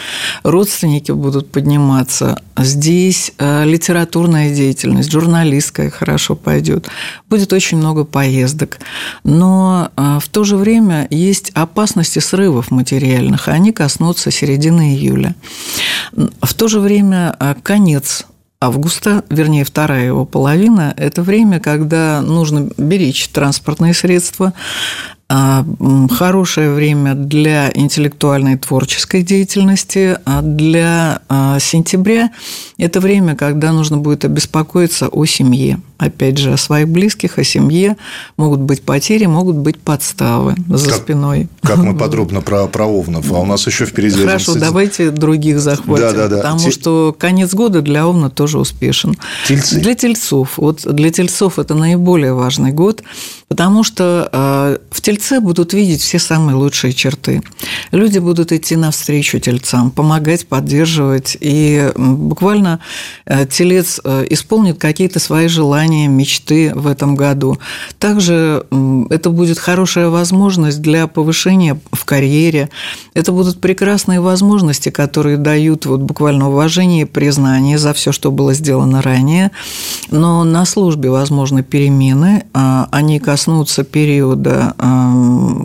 Родственники 0.42 1.12
будут 1.12 1.50
подниматься. 1.50 2.40
Здесь 2.56 3.32
э, 3.38 3.64
литературная 3.64 4.54
деятельность, 4.54 5.10
журналистская 5.10 5.90
хорошо 5.90 6.34
пойдет. 6.34 6.88
Будет 7.28 7.52
очень 7.52 7.78
много 7.78 8.04
поездок. 8.04 8.78
Но 9.22 9.90
э, 9.96 10.18
в 10.20 10.28
то 10.28 10.44
же 10.44 10.56
время 10.56 11.06
есть 11.10 11.50
опасности 11.54 12.18
срывов 12.18 12.70
материальных. 12.70 13.48
Они 13.48 13.72
коснутся 13.72 14.30
середины 14.30 14.94
июля. 14.94 15.34
В 16.12 16.54
то 16.54 16.68
же 16.68 16.80
время 16.80 17.36
э, 17.38 17.54
конец 17.62 18.26
августа, 18.64 19.24
вернее, 19.28 19.64
вторая 19.64 20.06
его 20.06 20.24
половина, 20.24 20.94
это 20.96 21.22
время, 21.22 21.60
когда 21.60 22.20
нужно 22.22 22.70
беречь 22.76 23.28
транспортные 23.28 23.94
средства, 23.94 24.52
хорошее 25.28 26.72
время 26.72 27.14
для 27.14 27.70
интеллектуальной 27.74 28.56
творческой 28.58 29.22
деятельности, 29.22 30.18
а 30.24 30.42
для 30.42 31.22
а, 31.28 31.58
сентября 31.58 32.30
это 32.76 33.00
время, 33.00 33.34
когда 33.34 33.72
нужно 33.72 33.96
будет 33.96 34.24
обеспокоиться 34.24 35.08
о 35.08 35.24
семье. 35.24 35.80
Опять 35.96 36.38
же, 36.38 36.52
о 36.52 36.56
своих 36.56 36.88
близких, 36.88 37.38
о 37.38 37.44
семье. 37.44 37.96
Могут 38.36 38.60
быть 38.60 38.82
потери, 38.82 39.26
могут 39.26 39.56
быть 39.56 39.78
подставы 39.78 40.54
за 40.68 40.90
как, 40.90 40.98
спиной. 40.98 41.48
Как 41.62 41.78
мы 41.78 41.96
подробно 41.98 42.40
про, 42.42 42.66
про 42.66 42.84
Овнов, 42.84 43.30
а 43.32 43.38
у 43.38 43.46
нас 43.46 43.66
еще 43.66 43.86
впереди... 43.86 44.20
Хорошо, 44.20 44.52
11... 44.52 44.60
давайте 44.60 45.10
других 45.10 45.60
захватим. 45.60 46.04
Да, 46.04 46.12
да, 46.12 46.28
да. 46.28 46.36
Потому 46.38 46.58
Те... 46.58 46.70
что 46.72 47.16
конец 47.16 47.54
года 47.54 47.80
для 47.80 48.06
Овна 48.06 48.28
тоже 48.28 48.58
успешен. 48.58 49.16
Тельцы. 49.46 49.80
Для 49.80 49.94
тельцов. 49.94 50.58
Вот 50.58 50.82
для 50.84 51.10
тельцов 51.10 51.58
это 51.58 51.74
наиболее 51.74 52.34
важный 52.34 52.72
год, 52.72 53.02
потому 53.48 53.84
что 53.84 54.28
э, 54.32 54.78
в 54.90 55.00
тельце 55.14 55.40
будут 55.40 55.72
видеть 55.72 56.00
все 56.00 56.18
самые 56.18 56.56
лучшие 56.56 56.92
черты. 56.92 57.42
Люди 57.92 58.18
будут 58.18 58.52
идти 58.52 58.76
навстречу 58.76 59.38
тельцам, 59.38 59.90
помогать, 59.90 60.46
поддерживать, 60.46 61.36
и 61.40 61.92
буквально 61.96 62.80
э, 63.26 63.46
телец 63.46 64.00
э, 64.04 64.26
исполнит 64.30 64.78
какие-то 64.78 65.20
свои 65.20 65.46
желания, 65.46 66.08
мечты 66.08 66.72
в 66.74 66.86
этом 66.86 67.14
году. 67.14 67.58
Также 67.98 68.66
это 69.10 69.30
будет 69.30 69.58
хорошая 69.58 70.08
возможность 70.08 70.82
для 70.82 71.06
повышения 71.06 71.78
в 71.92 72.04
карьере. 72.04 72.70
Это 73.14 73.30
будут 73.32 73.60
прекрасные 73.60 74.20
возможности, 74.20 74.90
которые 74.90 75.36
дают 75.36 75.86
вот 75.86 76.00
буквально 76.00 76.48
уважение 76.48 77.02
и 77.02 77.04
признание 77.06 77.78
за 77.78 77.92
все, 77.92 78.10
что 78.10 78.30
было 78.32 78.54
сделано 78.54 79.00
ранее. 79.02 79.50
Но 80.10 80.44
на 80.44 80.64
службе 80.64 81.10
возможны 81.10 81.62
перемены, 81.62 82.44
а, 82.52 82.88
они 82.90 83.20
коснутся 83.20 83.84
периода 83.84 84.74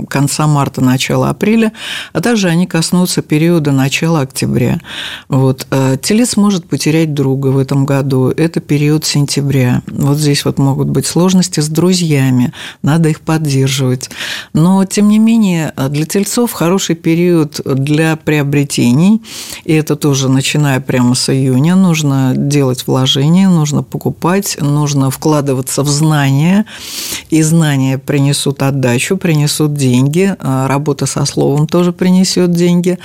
конца 0.09 0.47
марта, 0.47 0.81
начала 0.81 1.29
апреля, 1.29 1.71
а 2.13 2.21
также 2.21 2.47
они 2.49 2.67
коснутся 2.67 3.21
периода 3.21 3.71
начала 3.71 4.21
октября. 4.21 4.79
Вот. 5.27 5.67
Э, 5.71 5.97
телец 6.01 6.37
может 6.37 6.67
потерять 6.67 7.13
друга 7.13 7.47
в 7.47 7.57
этом 7.57 7.85
году. 7.85 8.29
Это 8.29 8.59
период 8.59 9.05
сентября. 9.05 9.81
Вот 9.87 10.17
здесь 10.17 10.45
вот 10.45 10.57
могут 10.57 10.89
быть 10.89 11.05
сложности 11.05 11.59
с 11.59 11.69
друзьями, 11.69 12.53
надо 12.81 13.09
их 13.09 13.21
поддерживать. 13.21 14.09
Но, 14.53 14.85
тем 14.85 15.09
не 15.09 15.19
менее, 15.19 15.73
для 15.89 16.05
тельцов 16.05 16.51
хороший 16.51 16.95
период 16.95 17.61
для 17.65 18.15
приобретений, 18.15 19.21
и 19.63 19.73
это 19.73 19.95
тоже 19.95 20.29
начиная 20.29 20.79
прямо 20.79 21.15
с 21.15 21.29
июня, 21.29 21.75
нужно 21.75 22.33
делать 22.35 22.85
вложения, 22.87 23.49
нужно 23.49 23.83
покупать, 23.83 24.57
нужно 24.59 25.09
вкладываться 25.09 25.83
в 25.83 25.87
знания, 25.87 26.65
и 27.29 27.41
знания 27.41 27.97
принесут 27.97 28.61
отдачу, 28.61 29.17
принесут 29.29 29.75
деньги, 29.75 30.35
а 30.39 30.67
работа 30.67 31.05
со 31.05 31.23
словом 31.23 31.67
тоже 31.67 31.93
принесет 31.93 32.51
деньги. 32.51 32.97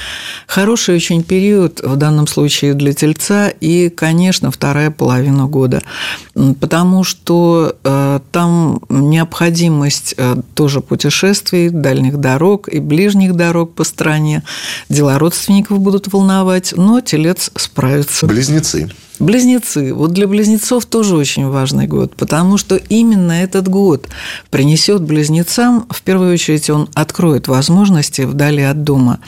Хороший 0.47 0.95
очень 0.95 1.23
период 1.23 1.83
в 1.83 1.97
данном 1.97 2.27
случае 2.27 2.73
для 2.73 2.95
тельца 2.95 3.51
и, 3.51 3.91
конечно, 3.91 4.51
вторая 4.51 4.91
половина 4.91 5.45
года, 5.45 5.83
потому 6.61 7.05
что 7.05 7.77
э, 7.85 8.21
там 8.33 8.81
необходимость 8.89 10.15
э, 10.17 10.37
тоже 10.55 10.81
путешествий, 10.81 11.69
дальних 11.69 12.17
дорог 12.17 12.69
и 12.69 12.81
ближних 12.81 13.35
дорог 13.35 13.75
по 13.75 13.85
стране, 13.85 14.45
дела 14.89 15.19
родственников 15.19 15.79
будут 15.81 16.11
волновать, 16.11 16.73
но 16.75 17.03
телец 17.03 17.51
справится. 17.55 18.27
Близнецы. 18.27 18.89
Близнецы. 19.20 19.94
Вот 19.94 20.12
для 20.12 20.27
близнецов 20.27 20.87
тоже 20.87 21.14
очень 21.14 21.46
важный 21.48 21.87
год, 21.87 22.16
потому 22.16 22.59
что 22.59 22.74
именно 22.74 23.31
этот 23.31 23.68
год 23.68 24.09
принесет 24.50 25.03
близнецам, 25.03 25.87
в 25.88 26.03
первую 26.03 26.35
очередь, 26.35 26.68
он 26.68 26.88
откроет 26.94 27.46
возможности 27.46 28.22
вдали 28.22 28.62
от 28.62 28.83
дома. 28.83 29.20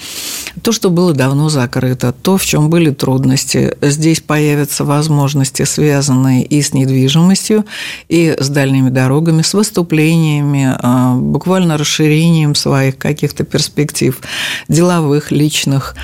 То, 0.62 0.72
что 0.72 0.90
было 0.90 1.12
давно 1.12 1.50
закрыто, 1.50 2.12
то, 2.12 2.36
в 2.36 2.44
чем 2.44 2.68
были 2.68 2.90
трудности. 2.90 3.76
Здесь 3.80 4.20
появятся 4.20 4.84
возможности, 4.84 5.62
связанные 5.62 6.44
и 6.44 6.62
с 6.62 6.72
недвижимостью, 6.72 7.64
и 8.08 8.36
с 8.36 8.48
дальними 8.48 8.90
дорогами, 8.90 9.42
с 9.42 9.54
выступлениями, 9.54 10.76
а, 10.80 11.14
буквально 11.14 11.78
расширением 11.78 12.56
своих 12.56 12.98
каких-то 12.98 13.44
перспектив 13.44 14.18
деловых, 14.68 15.30
личных. 15.30 15.94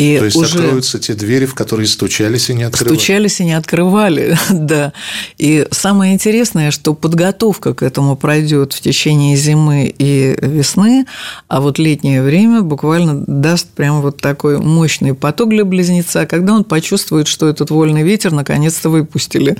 И 0.00 0.16
То 0.18 0.24
есть 0.24 0.36
уже 0.36 0.60
откроются 0.60 0.98
те 0.98 1.12
двери, 1.12 1.44
в 1.44 1.54
которые 1.54 1.86
стучались 1.86 2.48
и 2.48 2.54
не 2.54 2.62
открывали. 2.62 2.96
Стучались 2.96 3.40
и 3.40 3.44
не 3.44 3.52
открывали, 3.52 4.38
да. 4.50 4.94
И 5.36 5.66
самое 5.72 6.14
интересное, 6.14 6.70
что 6.70 6.94
подготовка 6.94 7.74
к 7.74 7.82
этому 7.82 8.16
пройдет 8.16 8.72
в 8.72 8.80
течение 8.80 9.36
зимы 9.36 9.94
и 9.98 10.38
весны, 10.40 11.04
а 11.48 11.60
вот 11.60 11.78
летнее 11.78 12.22
время 12.22 12.62
буквально 12.62 13.24
даст 13.26 13.68
прям 13.68 14.00
вот 14.00 14.16
такой 14.22 14.56
мощный 14.56 15.12
поток 15.12 15.50
для 15.50 15.66
близнеца, 15.66 16.24
когда 16.24 16.54
он 16.54 16.64
почувствует, 16.64 17.28
что 17.28 17.46
этот 17.46 17.70
вольный 17.70 18.02
ветер 18.02 18.32
наконец-то 18.32 18.88
выпустили. 18.88 19.58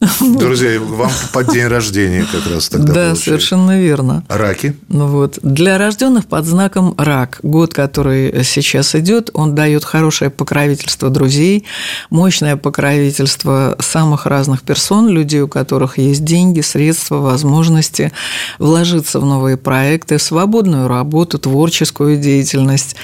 Друзья, 0.20 0.78
вам 0.78 1.10
под 1.32 1.52
день 1.52 1.66
рождения 1.66 2.24
как 2.30 2.46
раз 2.48 2.68
тогда 2.68 2.92
Да, 2.92 3.16
совершенно 3.16 3.80
верно. 3.80 4.22
Раки? 4.28 4.76
Ну 4.88 5.08
вот. 5.08 5.40
Для 5.42 5.78
рожденных 5.78 6.26
под 6.26 6.46
знаком 6.46 6.94
рак, 6.96 7.40
год, 7.42 7.74
который 7.74 8.44
сейчас 8.44 8.94
идет, 8.94 9.30
он 9.34 9.56
дает 9.56 9.79
дает 9.80 9.84
хорошее 9.84 10.30
покровительство 10.30 11.10
друзей, 11.10 11.64
мощное 12.10 12.56
покровительство 12.56 13.76
самых 13.80 14.26
разных 14.26 14.62
персон, 14.62 15.08
людей, 15.08 15.42
у 15.42 15.48
которых 15.48 15.98
есть 15.98 16.24
деньги, 16.24 16.60
средства, 16.60 17.16
возможности 17.16 18.12
вложиться 18.58 19.20
в 19.20 19.24
новые 19.24 19.56
проекты, 19.56 20.18
свободную 20.18 20.88
работу, 20.88 21.38
творческую 21.38 22.18
деятельность. 22.18 22.96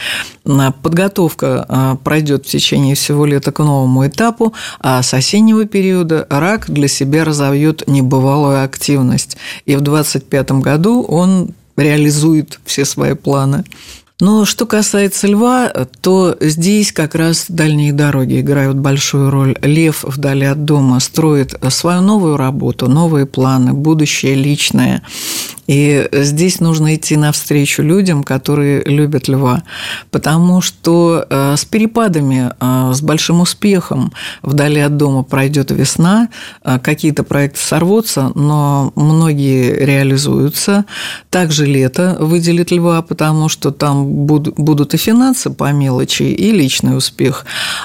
Подготовка 0.83 1.65
а, 1.69 1.97
пройдет 1.97 2.47
в 2.47 2.51
течение 2.51 2.95
всего 2.95 3.27
лета 3.27 3.53
к 3.53 3.59
новому 3.59 4.07
этапу, 4.07 4.53
а 4.81 5.03
с 5.03 5.15
осеннего 5.15 5.65
периода 5.65 6.27
рак 6.31 6.71
для 6.71 6.89
себя 6.89 7.25
разовьет 7.25 7.85
небывалую 7.87 8.63
активность. 8.63 9.37
И 9.65 9.77
в 9.77 9.81
2025 9.81 10.53
году 10.63 11.03
он 11.03 11.55
реализует 11.77 12.61
все 12.65 12.85
свои 12.85 13.15
планы. 13.15 13.65
Но 14.19 14.47
что 14.47 14.65
касается 14.65 15.27
льва, 15.27 15.69
то 16.01 16.37
здесь 16.41 16.91
как 16.91 17.15
раз 17.15 17.47
дальние 17.49 17.93
дороги 17.93 18.41
играют 18.41 18.79
большую 18.79 19.31
роль. 19.31 19.57
Лев 19.61 20.05
вдали 20.05 20.47
от 20.47 20.65
дома 20.65 21.01
строит 21.01 21.55
свою 21.69 22.01
новую 22.01 22.39
работу, 22.39 22.89
новые 22.89 23.27
планы, 23.27 23.75
будущее 23.75 24.35
личное. 24.35 25.03
И 25.67 26.09
здесь 26.13 26.61
нужно 26.61 26.95
идти 26.95 27.17
навстречу 27.17 27.83
людям, 27.83 28.23
которые 28.23 28.83
любят 28.85 29.29
льва, 29.29 29.63
потому 30.11 30.61
что 30.61 31.27
э, 31.29 31.57
с 31.57 31.65
перепадами, 31.65 32.53
э, 32.61 32.93
с 32.95 33.01
большим 33.03 33.41
успехом 33.41 34.13
вдали 34.43 34.81
от 34.81 34.97
дома 34.97 35.23
пройдет 35.23 35.71
весна, 35.71 36.29
э, 36.65 36.79
какие-то 36.79 37.25
проекты 37.25 37.61
сорвутся, 37.61 38.31
но 38.35 38.93
многие 38.95 39.85
реализуются. 39.85 40.85
Также 41.31 41.67
лето 41.67 42.17
выделит 42.21 42.71
льва, 42.71 43.03
потому 43.03 43.49
что 43.49 43.71
там 43.73 44.07
будут 44.07 44.95
и 44.95 44.97
финансы 44.97 45.51
по 45.51 45.73
мелочи, 45.73 46.23
и 46.23 46.53
личный 46.53 46.97
успех. 46.97 47.45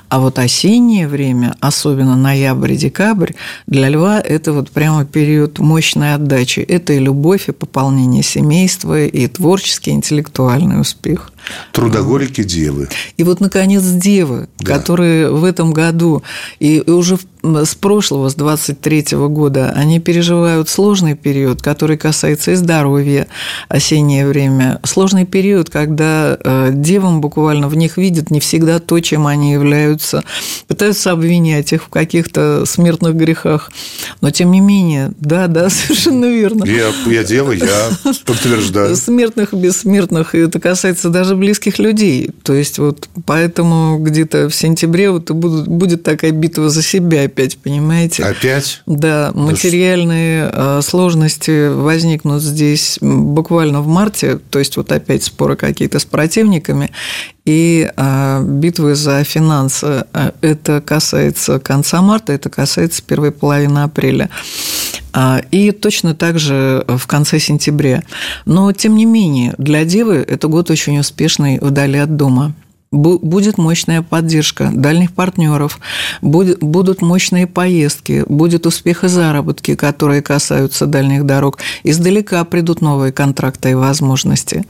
А 0.10 0.20
вот 0.20 0.38
осеннее 0.39 1.08
время, 1.08 1.56
особенно 1.60 2.15
ноябрь 2.15 2.76
декабрь, 2.76 3.32
для 3.67 3.89
льва 3.89 4.20
это 4.20 4.54
вот 4.54 4.70
прямо 4.70 5.06
период 5.06 5.60
мощной 5.60 6.13
отдачи. 6.13 6.60
Это 6.60 6.94
и 6.94 7.00
любовь, 7.00 7.50
и 7.50 7.52
пополнение 7.72 8.22
семейства, 8.22 9.06
и 9.06 9.28
творческий, 9.28 9.92
интеллектуальный 9.92 10.82
успех. 10.82 11.31
Трудоголики 11.72 12.44
девы. 12.44 12.90
И 13.18 13.24
вот, 13.24 13.40
наконец, 13.40 13.84
девы, 13.84 14.48
да. 14.60 14.78
которые 14.78 15.30
в 15.32 15.44
этом 15.44 15.74
году 15.74 16.24
и 16.60 16.82
уже 16.86 17.18
с 17.44 17.76
прошлого, 17.76 18.30
с 18.30 18.36
23 18.36 19.06
года, 19.30 19.72
они 19.76 20.00
переживают 20.00 20.70
сложный 20.70 21.16
период, 21.16 21.62
который 21.62 21.98
касается 21.98 22.52
и 22.52 22.56
здоровья, 22.56 23.28
осеннее 23.68 24.28
время. 24.28 24.80
Сложный 24.84 25.26
период, 25.26 25.70
когда 25.70 26.38
э, 26.40 26.70
девам 26.74 27.20
буквально 27.20 27.68
в 27.68 27.76
них 27.76 27.98
видят 27.98 28.30
не 28.30 28.40
всегда 28.40 28.80
то, 28.80 29.00
чем 29.00 29.26
они 29.28 29.54
являются, 29.54 30.24
пытаются 30.68 31.12
обвинять 31.12 31.74
их 31.74 31.84
в 31.84 31.90
каких-то 31.90 32.66
смертных 32.66 33.16
грехах. 33.16 33.72
Но, 34.22 34.30
тем 34.30 34.52
не 34.52 34.60
менее, 34.60 35.12
да, 35.20 35.48
да, 35.48 35.70
совершенно 35.70 36.26
верно. 36.26 36.64
Я, 36.66 36.92
я 37.08 37.24
дева, 37.24 37.52
я 37.52 37.90
подтверждаю. 38.26 38.96
Смертных 38.96 39.54
и 39.54 39.56
бессмертных, 39.56 40.36
и 40.36 40.40
это 40.40 40.60
касается 40.60 41.10
даже 41.10 41.31
даже 41.32 41.36
близких 41.36 41.80
людей. 41.80 42.30
То 42.44 42.54
есть 42.54 42.80
вот 42.80 43.10
поэтому 43.26 43.98
где-то 44.00 44.50
в 44.50 44.56
сентябре 44.56 45.12
вот 45.12 45.32
будет, 45.32 45.67
будет 45.67 46.04
такая 46.04 46.32
битва 46.32 46.70
за 46.70 46.82
себя 46.82 47.24
опять, 47.24 47.58
понимаете? 47.58 48.24
Опять? 48.24 48.82
Да, 48.86 49.32
материальные 49.34 50.50
а, 50.52 50.82
сложности 50.82 51.70
возникнут 51.70 52.41
здесь 52.41 52.98
буквально 53.02 53.82
в 53.82 53.88
марте, 53.88 54.39
то 54.50 54.60
есть 54.60 54.78
вот 54.78 54.91
опять 54.91 55.24
споры 55.24 55.56
какие-то 55.56 56.00
с 56.00 56.06
противниками, 56.06 56.91
и 57.46 57.90
а, 57.96 58.42
битвы 58.42 58.96
за 58.96 59.24
финансы. 59.24 60.06
А, 60.14 60.34
это 60.42 60.82
касается 60.82 61.60
конца 61.60 62.02
марта, 62.02 62.34
это 62.34 62.50
касается 62.50 63.02
первой 63.04 63.32
половины 63.32 63.80
апреля. 63.80 64.30
А, 65.14 65.42
и 65.52 65.72
точно 65.72 66.16
так 66.16 66.40
же 66.40 66.86
в 66.88 67.06
конце 67.08 67.40
сентября. 67.40 68.04
Но, 68.46 68.72
тем 68.72 68.96
не 68.96 69.06
менее, 69.06 69.54
для 69.58 69.84
Девы 69.86 70.26
это 70.28 70.48
год 70.48 70.70
очень 70.70 71.00
успешный 71.00 71.60
вдали 71.60 71.98
от 71.98 72.16
дома 72.16 72.54
будет 72.92 73.58
мощная 73.58 74.02
поддержка 74.02 74.70
дальних 74.74 75.14
партнеров, 75.14 75.80
будет, 76.22 76.60
будут 76.60 77.02
мощные 77.02 77.48
поездки, 77.48 78.26
будет 78.28 78.66
успех 78.66 79.06
и 79.06 79.08
заработки, 79.08 79.76
которые 79.76 80.22
касаются 80.22 80.86
дальних 80.86 81.26
дорог. 81.26 81.58
Издалека 81.84 82.44
придут 82.44 82.82
новые 82.82 83.14
контракты 83.14 83.72
и 83.72 83.76
возможности. 83.76 84.66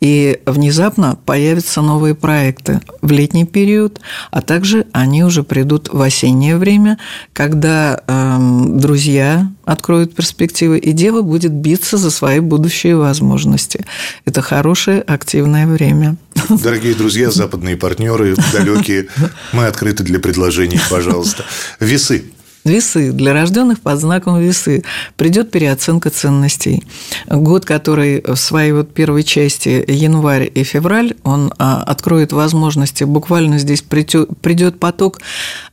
И 0.00 0.38
внезапно 0.46 1.18
появятся 1.26 1.82
новые 1.82 2.14
проекты 2.14 2.80
в 3.02 3.10
летний 3.10 3.44
период, 3.44 4.00
а 4.30 4.40
также 4.40 4.86
они 4.92 5.24
уже 5.24 5.42
придут 5.42 5.88
в 5.92 6.00
осеннее 6.00 6.56
время, 6.56 6.98
когда 7.32 8.00
эм, 8.06 8.78
друзья 8.78 9.50
откроют 9.64 10.14
перспективы, 10.14 10.78
и 10.78 10.92
дева 10.92 11.22
будет 11.22 11.52
биться 11.52 11.96
за 11.96 12.10
свои 12.10 12.38
будущие 12.38 12.96
возможности. 12.96 13.84
Это 14.24 14.42
хорошее, 14.42 15.00
активное 15.00 15.66
время. 15.66 16.16
Дорогие 16.62 16.94
друзья, 16.94 17.30
западные 17.30 17.63
партнеры, 17.72 18.36
далекие, 18.52 19.08
мы 19.52 19.66
открыты 19.66 20.02
для 20.02 20.18
предложений, 20.18 20.80
пожалуйста. 20.90 21.44
Весы. 21.80 22.24
Весы. 22.64 23.12
Для 23.12 23.34
рожденных 23.34 23.80
под 23.80 24.00
знаком 24.00 24.40
весы 24.40 24.84
придет 25.16 25.50
переоценка 25.50 26.08
ценностей. 26.08 26.82
Год, 27.26 27.66
который 27.66 28.22
в 28.26 28.36
своей 28.36 28.72
вот 28.72 28.94
первой 28.94 29.22
части, 29.22 29.84
январь 29.86 30.50
и 30.54 30.64
февраль, 30.64 31.14
он 31.24 31.52
а, 31.58 31.82
откроет 31.82 32.32
возможности. 32.32 33.04
Буквально 33.04 33.58
здесь 33.58 33.82
придет 33.82 34.80
поток 34.80 35.20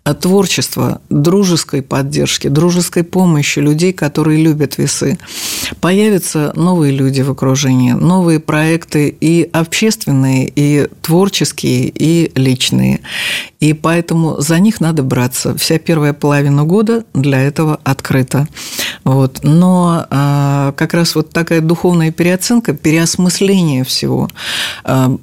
а, 0.03 0.13
творчества, 0.13 0.99
дружеской 1.09 1.81
поддержки, 1.81 2.49
дружеской 2.49 3.03
помощи 3.03 3.59
людей, 3.59 3.93
которые 3.93 4.43
любят 4.43 4.77
весы. 4.77 5.17
Появятся 5.79 6.51
новые 6.57 6.91
люди 6.91 7.21
в 7.21 7.31
окружении, 7.31 7.93
новые 7.93 8.41
проекты 8.41 9.15
и 9.21 9.49
общественные, 9.53 10.51
и 10.53 10.89
творческие, 11.01 11.87
и 11.87 12.33
личные. 12.35 12.99
И 13.61 13.71
поэтому 13.73 14.41
за 14.41 14.59
них 14.59 14.81
надо 14.81 15.03
браться. 15.03 15.55
Вся 15.55 15.77
первая 15.77 16.13
половина 16.13 16.63
года 16.63 16.80
года 16.81 17.05
для 17.13 17.39
этого 17.39 17.79
открыто. 17.83 18.47
Вот. 19.03 19.39
Но 19.43 20.05
а, 20.09 20.73
как 20.75 20.93
раз 20.93 21.15
вот 21.15 21.29
такая 21.29 21.61
духовная 21.61 22.11
переоценка, 22.11 22.73
переосмысление 22.73 23.83
всего, 23.83 24.29
а, 24.83 25.15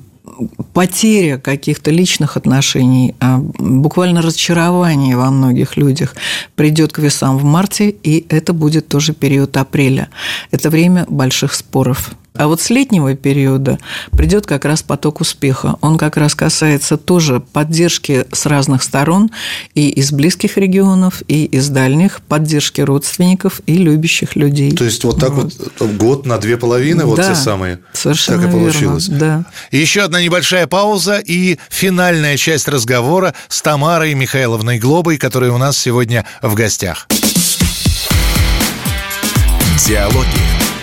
потеря 0.72 1.38
каких-то 1.38 1.90
личных 1.90 2.36
отношений, 2.36 3.16
а, 3.18 3.38
буквально 3.58 4.22
разочарование 4.22 5.16
во 5.16 5.30
многих 5.30 5.76
людях 5.76 6.14
придет 6.54 6.92
к 6.92 6.98
весам 6.98 7.38
в 7.38 7.44
марте, 7.44 7.90
и 7.90 8.24
это 8.28 8.52
будет 8.52 8.86
тоже 8.88 9.12
период 9.12 9.56
апреля. 9.56 10.08
Это 10.52 10.70
время 10.70 11.06
больших 11.08 11.54
споров. 11.54 12.12
А 12.38 12.46
вот 12.46 12.60
с 12.60 12.70
летнего 12.70 13.14
периода 13.14 13.78
придет 14.12 14.46
как 14.46 14.64
раз 14.64 14.82
поток 14.82 15.20
успеха. 15.20 15.74
Он 15.80 15.98
как 15.98 16.16
раз 16.16 16.36
касается 16.36 16.96
тоже 16.96 17.40
поддержки 17.40 18.26
с 18.32 18.46
разных 18.46 18.84
сторон 18.84 19.30
и 19.74 19.88
из 19.88 20.12
близких 20.12 20.56
регионов, 20.56 21.22
и 21.26 21.44
из 21.44 21.68
дальних, 21.68 22.20
поддержки 22.22 22.80
родственников 22.80 23.60
и 23.66 23.76
любящих 23.76 24.36
людей. 24.36 24.70
То 24.70 24.84
есть 24.84 25.02
вот 25.02 25.18
так 25.18 25.32
вот, 25.32 25.52
вот 25.80 25.90
год 25.92 26.26
на 26.26 26.38
две 26.38 26.56
половины, 26.56 27.04
вот 27.04 27.16
да, 27.16 27.30
те 27.30 27.34
самые. 27.34 27.80
Совершенно 27.92 28.42
так 28.42 28.50
и 28.50 28.52
получилось. 28.52 29.08
Верно, 29.08 29.44
да. 29.70 29.76
Еще 29.76 30.02
одна 30.02 30.22
небольшая 30.22 30.68
пауза 30.68 31.18
и 31.18 31.58
финальная 31.70 32.36
часть 32.36 32.68
разговора 32.68 33.34
с 33.48 33.60
Тамарой 33.62 34.14
Михайловной 34.14 34.78
Глобой, 34.78 35.18
которая 35.18 35.50
у 35.50 35.58
нас 35.58 35.76
сегодня 35.76 36.24
в 36.40 36.54
гостях. 36.54 37.08
Диалоги 39.84 40.77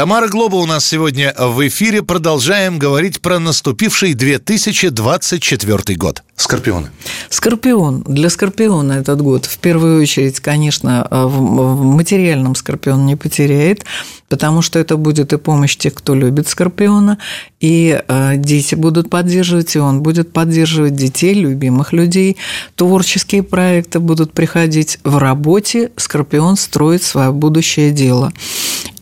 Тамара 0.00 0.28
Глоба 0.28 0.56
у 0.56 0.64
нас 0.64 0.86
сегодня 0.86 1.34
в 1.36 1.68
эфире. 1.68 2.02
Продолжаем 2.02 2.78
говорить 2.78 3.20
про 3.20 3.38
наступивший 3.38 4.14
2024 4.14 5.94
год. 5.98 6.22
Скорпионы. 6.36 6.88
Скорпион. 7.28 8.02
Для 8.06 8.30
Скорпиона 8.30 8.94
этот 8.94 9.20
год 9.20 9.44
в 9.44 9.58
первую 9.58 10.00
очередь, 10.00 10.40
конечно, 10.40 11.06
в 11.10 11.84
материальном 11.84 12.54
Скорпион 12.54 13.04
не 13.04 13.14
потеряет, 13.14 13.84
потому 14.30 14.62
что 14.62 14.78
это 14.78 14.96
будет 14.96 15.34
и 15.34 15.36
помощь 15.36 15.76
тех, 15.76 15.92
кто 15.92 16.14
любит 16.14 16.48
Скорпиона, 16.48 17.18
и 17.60 18.02
э, 18.08 18.36
дети 18.38 18.74
будут 18.74 19.10
поддерживать, 19.10 19.76
и 19.76 19.78
он 19.78 20.02
будет 20.02 20.32
поддерживать 20.32 20.96
детей, 20.96 21.34
любимых 21.34 21.92
людей. 21.92 22.38
Творческие 22.74 23.42
проекты 23.42 24.00
будут 24.00 24.32
приходить 24.32 24.98
в 25.04 25.18
работе. 25.18 25.92
Скорпион 25.96 26.56
строит 26.56 27.02
свое 27.02 27.32
будущее 27.32 27.90
дело. 27.90 28.32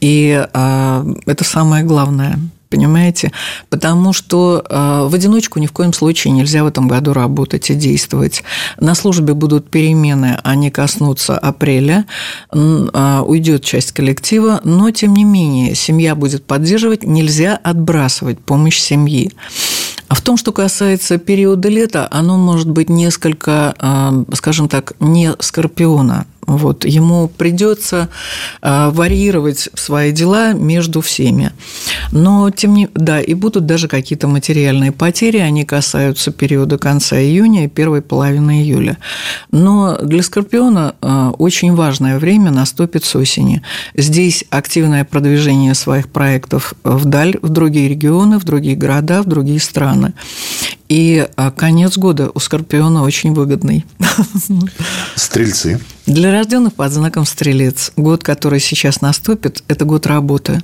И 0.01 0.47
э, 0.53 1.15
это 1.27 1.45
самое 1.45 1.85
главное 1.85 2.39
понимаете? 2.69 3.33
Потому 3.71 4.13
что 4.13 4.65
э, 4.69 5.09
в 5.09 5.15
одиночку 5.15 5.59
ни 5.59 5.67
в 5.67 5.73
коем 5.73 5.93
случае 5.93 6.33
нельзя 6.33 6.65
в 6.65 6.67
этом 6.67 6.89
году 6.89 7.13
работать 7.13 7.71
и 7.71 7.75
действовать. 7.75 8.43
На 8.79 8.95
службе 8.95 9.35
будут 9.35 9.71
перемены, 9.71 10.39
они 10.45 10.71
коснутся 10.71 11.39
апреля, 11.39 12.07
э, 12.53 13.23
уйдет 13.27 13.65
часть 13.65 13.93
коллектива, 13.93 14.61
но 14.65 14.91
тем 14.91 15.15
не 15.15 15.25
менее 15.25 15.75
семья 15.75 16.15
будет 16.15 16.45
поддерживать, 16.45 17.05
нельзя 17.05 17.59
отбрасывать 17.63 18.39
помощь 18.39 18.79
семьи. 18.79 19.33
А 20.09 20.15
в 20.15 20.23
том, 20.23 20.39
что 20.39 20.53
касается 20.53 21.19
периода 21.19 21.69
лета, 21.69 22.09
оно 22.11 22.39
может 22.39 22.71
быть 22.71 22.89
несколько, 22.89 23.75
э, 23.79 24.35
скажем 24.35 24.69
так, 24.69 24.95
не 25.01 25.33
скорпиона, 25.39 26.27
вот, 26.49 26.87
ему 26.87 27.29
придется 27.29 28.09
а, 28.63 28.91
варьировать 28.91 29.69
свои 29.75 30.13
дела 30.13 30.55
между 30.55 31.03
всеми. 31.03 31.53
Но, 32.11 32.51
тем 32.51 32.73
не 32.73 32.89
да, 32.95 33.21
и 33.21 33.35
будут 33.35 33.67
даже 33.67 33.87
какие-то 33.87 34.29
материальные 34.29 34.93
потери, 34.93 35.39
они 35.39 35.65
касаются 35.65 36.31
периода 36.33 36.79
конца 36.79 37.21
июня 37.21 37.67
и 37.67 37.69
первой 37.69 38.01
половины 38.01 38.63
июля. 38.63 38.97
Но 39.51 39.99
для 40.03 40.23
Скорпиона 40.23 40.95
а, 41.03 41.31
очень 41.33 41.75
важное 41.75 42.19
время 42.19 42.51
наступит 42.51 43.05
с 43.05 43.15
осени. 43.15 43.63
Здесь 43.95 44.45
активное 44.49 45.05
продвижение 45.05 45.75
своих 45.75 46.09
проектов 46.09 46.73
вдаль, 46.83 47.37
в 47.43 47.51
другие 47.51 47.91
регионы, 47.91 48.39
в 48.39 48.45
другие 48.45 48.75
города, 48.75 49.23
в 49.23 49.27
другие 49.27 49.61
страны. 49.61 50.15
И 50.89 51.29
а, 51.37 51.51
конец 51.51 51.99
года 51.99 52.31
у 52.33 52.39
Скорпиона 52.39 53.03
очень 53.03 53.35
выгодный. 53.35 53.85
Стрельцы. 55.15 55.81
Для 56.07 56.33
рожденных 56.33 56.75
под 56.75 56.93
знаком 56.93 57.27
Стрелец 57.27 57.93
год, 57.97 58.25
который 58.25 58.61
сейчас 58.61 59.01
наступит, 59.03 59.63
это 59.69 59.85
год 59.85 60.07
работы 60.07 60.63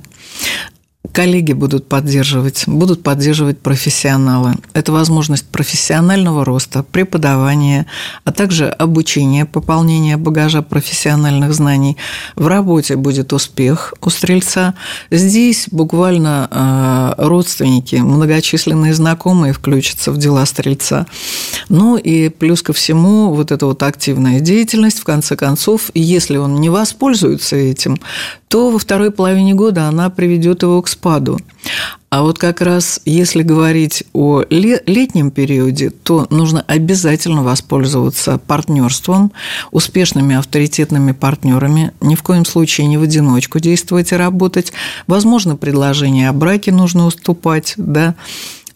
коллеги 1.11 1.53
будут 1.53 1.87
поддерживать, 1.87 2.63
будут 2.67 3.03
поддерживать 3.03 3.59
профессионалы. 3.59 4.55
Это 4.73 4.91
возможность 4.91 5.45
профессионального 5.45 6.45
роста, 6.45 6.83
преподавания, 6.83 7.85
а 8.23 8.31
также 8.31 8.67
обучения, 8.67 9.45
пополнения 9.45 10.17
багажа 10.17 10.61
профессиональных 10.61 11.53
знаний. 11.53 11.97
В 12.35 12.47
работе 12.47 12.95
будет 12.95 13.33
успех 13.33 13.93
у 14.01 14.09
стрельца. 14.09 14.75
Здесь 15.11 15.67
буквально 15.71 16.47
э, 17.17 17.23
родственники, 17.23 17.95
многочисленные 17.95 18.93
знакомые 18.93 19.53
включатся 19.53 20.11
в 20.11 20.17
дела 20.17 20.45
стрельца. 20.45 21.05
Ну 21.69 21.97
и 21.97 22.29
плюс 22.29 22.61
ко 22.61 22.73
всему 22.73 23.33
вот 23.33 23.51
эта 23.51 23.65
вот 23.65 23.83
активная 23.83 24.39
деятельность, 24.39 24.99
в 24.99 25.03
конце 25.03 25.35
концов, 25.35 25.91
если 25.93 26.37
он 26.37 26.55
не 26.55 26.69
воспользуется 26.69 27.55
этим, 27.55 27.97
то 28.47 28.69
во 28.69 28.79
второй 28.79 29.11
половине 29.11 29.53
года 29.53 29.87
она 29.87 30.09
приведет 30.09 30.63
его 30.63 30.81
к 30.81 30.87
спаду. 30.95 31.39
А 32.09 32.21
вот 32.21 32.39
как 32.39 32.61
раз 32.61 33.01
если 33.05 33.41
говорить 33.41 34.05
о 34.13 34.43
летнем 34.49 35.31
периоде, 35.31 35.89
то 35.89 36.27
нужно 36.29 36.63
обязательно 36.65 37.43
воспользоваться 37.43 38.37
партнерством, 38.37 39.33
успешными 39.71 40.35
авторитетными 40.35 41.11
партнерами, 41.11 41.91
ни 41.99 42.15
в 42.15 42.23
коем 42.23 42.45
случае 42.45 42.87
не 42.87 42.97
в 42.97 43.03
одиночку 43.03 43.59
действовать 43.59 44.11
и 44.11 44.15
работать. 44.15 44.71
Возможно, 45.07 45.57
предложение 45.57 46.29
о 46.29 46.33
браке 46.33 46.71
нужно 46.71 47.05
уступать, 47.05 47.73
да, 47.75 48.15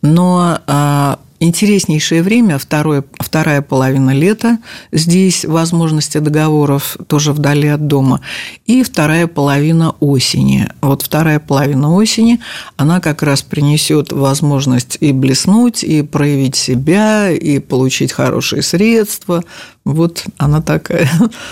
но 0.02 0.60
а, 0.68 1.20
Интереснейшее 1.42 2.22
время, 2.22 2.58
второе, 2.58 3.06
вторая 3.18 3.62
половина 3.62 4.12
лета, 4.12 4.60
здесь 4.92 5.46
возможности 5.46 6.18
договоров 6.18 6.98
тоже 7.08 7.32
вдали 7.32 7.70
от 7.70 7.88
дома, 7.88 8.20
и 8.66 8.84
вторая 8.84 9.28
половина 9.28 9.92
осени. 10.02 10.70
Вот 10.82 11.02
вторая 11.02 11.40
половина 11.40 11.94
осени, 11.94 12.40
она 12.76 13.00
как 13.00 13.24
раз 13.24 13.42
принесет 13.42 14.12
возможность 14.12 14.98
и 15.00 15.14
блеснуть, 15.14 15.84
и 15.84 16.02
проявить 16.02 16.58
себя, 16.58 17.32
и 17.32 17.60
получить 17.60 18.12
хорошие 18.12 18.62
средства, 18.62 19.44
вот 19.90 20.26
она 20.38 20.62
такая. 20.62 21.10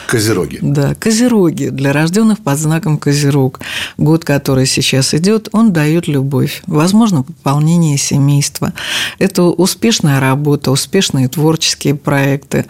Козероги. 0.07 0.59
Да, 0.61 0.93
козероги. 0.93 1.69
Для 1.69 1.91
рожденных 1.91 2.39
под 2.39 2.59
знаком 2.59 2.99
Козерог. 2.99 3.59
Год, 3.97 4.25
который 4.25 4.67
сейчас 4.67 5.15
идет, 5.15 5.49
он 5.53 5.73
дает 5.73 6.07
любовь. 6.07 6.61
Возможно, 6.67 7.23
пополнение 7.23 7.97
семейства. 7.97 8.73
Это 9.17 9.43
успешная 9.77 10.19
работа, 10.19 10.71
успешные 10.71 11.27
творческие 11.27 11.93
проекты. 11.93 12.65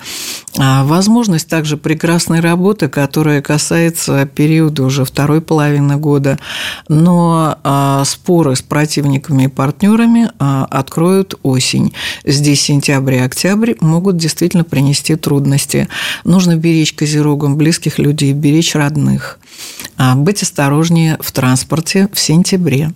А 0.57 0.83
возможность 0.83 1.47
также 1.47 1.77
прекрасной 1.77 2.41
работы, 2.41 2.89
которая 2.89 3.41
касается 3.41 4.25
периода 4.25 4.83
уже 4.83 5.05
второй 5.05 5.39
половины 5.39 5.95
года. 5.95 6.37
Но 6.89 7.59
а, 7.63 8.03
споры 8.03 8.57
с 8.57 8.61
противниками 8.61 9.43
и 9.43 9.47
партнерами 9.47 10.31
а, 10.37 10.67
откроют 10.69 11.35
осень. 11.43 11.93
Здесь 12.25 12.59
сентябрь 12.59 13.15
и 13.15 13.19
октябрь 13.19 13.75
могут 13.79 14.17
действительно 14.17 14.65
принести 14.65 15.15
трудности. 15.15 15.87
Нужно 16.25 16.57
беречь 16.57 16.91
козерогам 16.91 17.55
близких 17.55 17.99
людей, 17.99 18.33
беречь 18.33 18.75
родных. 18.75 19.39
Быть 20.15 20.43
осторожнее 20.43 21.17
в 21.21 21.31
транспорте 21.31 22.09
в 22.11 22.19
сентябре. 22.19 22.91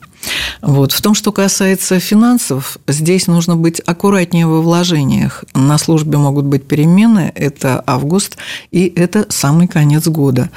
Вот. 0.61 0.91
В 0.91 1.01
том, 1.01 1.13
что 1.13 1.31
касается 1.31 1.99
финансов, 1.99 2.77
здесь 2.87 3.27
нужно 3.27 3.55
быть 3.55 3.81
аккуратнее 3.85 4.47
во 4.47 4.61
вложениях. 4.61 5.43
На 5.53 5.77
службе 5.77 6.17
могут 6.17 6.45
быть 6.45 6.67
перемены, 6.67 7.31
это 7.35 7.83
август, 7.85 8.37
и 8.71 8.91
это 8.95 9.25
самый 9.29 9.67
конец 9.67 10.07
года. 10.07 10.49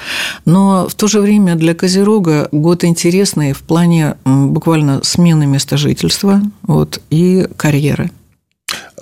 Но 0.45 0.89
в 0.89 0.95
то 0.95 1.07
же 1.07 1.21
время 1.21 1.55
для 1.55 1.75
Козерога 1.75 2.49
год 2.53 2.85
интересный 2.85 3.53
в 3.53 3.62
плане 3.62 4.17
буквально 4.25 5.03
смены 5.03 5.47
места 5.47 5.77
жительства 5.77 6.43
вот, 6.62 7.01
и 7.11 7.47
карьеры. 7.57 8.11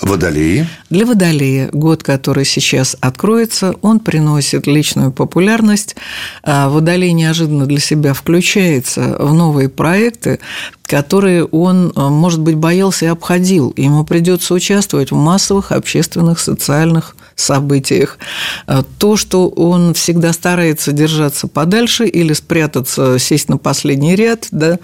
Водолеи. 0.02 0.66
Для 0.90 1.06
Водолея 1.06 1.70
год, 1.72 2.02
который 2.02 2.44
сейчас 2.44 2.96
откроется, 3.00 3.74
он 3.82 4.00
приносит 4.00 4.66
личную 4.66 5.12
популярность. 5.12 5.94
А 6.42 6.68
Водолей 6.68 7.12
неожиданно 7.12 7.66
для 7.66 7.78
себя 7.78 8.12
включается 8.12 9.16
в 9.18 9.32
новые 9.32 9.68
проекты, 9.68 10.40
которые 10.84 11.44
он, 11.44 11.92
а, 11.94 12.08
может 12.08 12.40
быть, 12.40 12.56
боялся 12.56 13.06
и 13.06 13.08
обходил. 13.08 13.72
Ему 13.76 14.04
придется 14.04 14.54
участвовать 14.54 15.12
в 15.12 15.16
массовых 15.16 15.70
общественных, 15.70 16.40
социальных 16.40 17.16
событиях. 17.36 18.18
А 18.66 18.82
то, 18.98 19.16
что 19.16 19.48
он 19.48 19.94
всегда 19.94 20.32
старается 20.32 20.92
держаться 20.92 21.46
подальше 21.46 22.06
или 22.06 22.32
спрятаться, 22.32 23.18
сесть 23.18 23.48
на 23.48 23.56
последний 23.56 24.16
ряд, 24.16 24.48
да, 24.50 24.78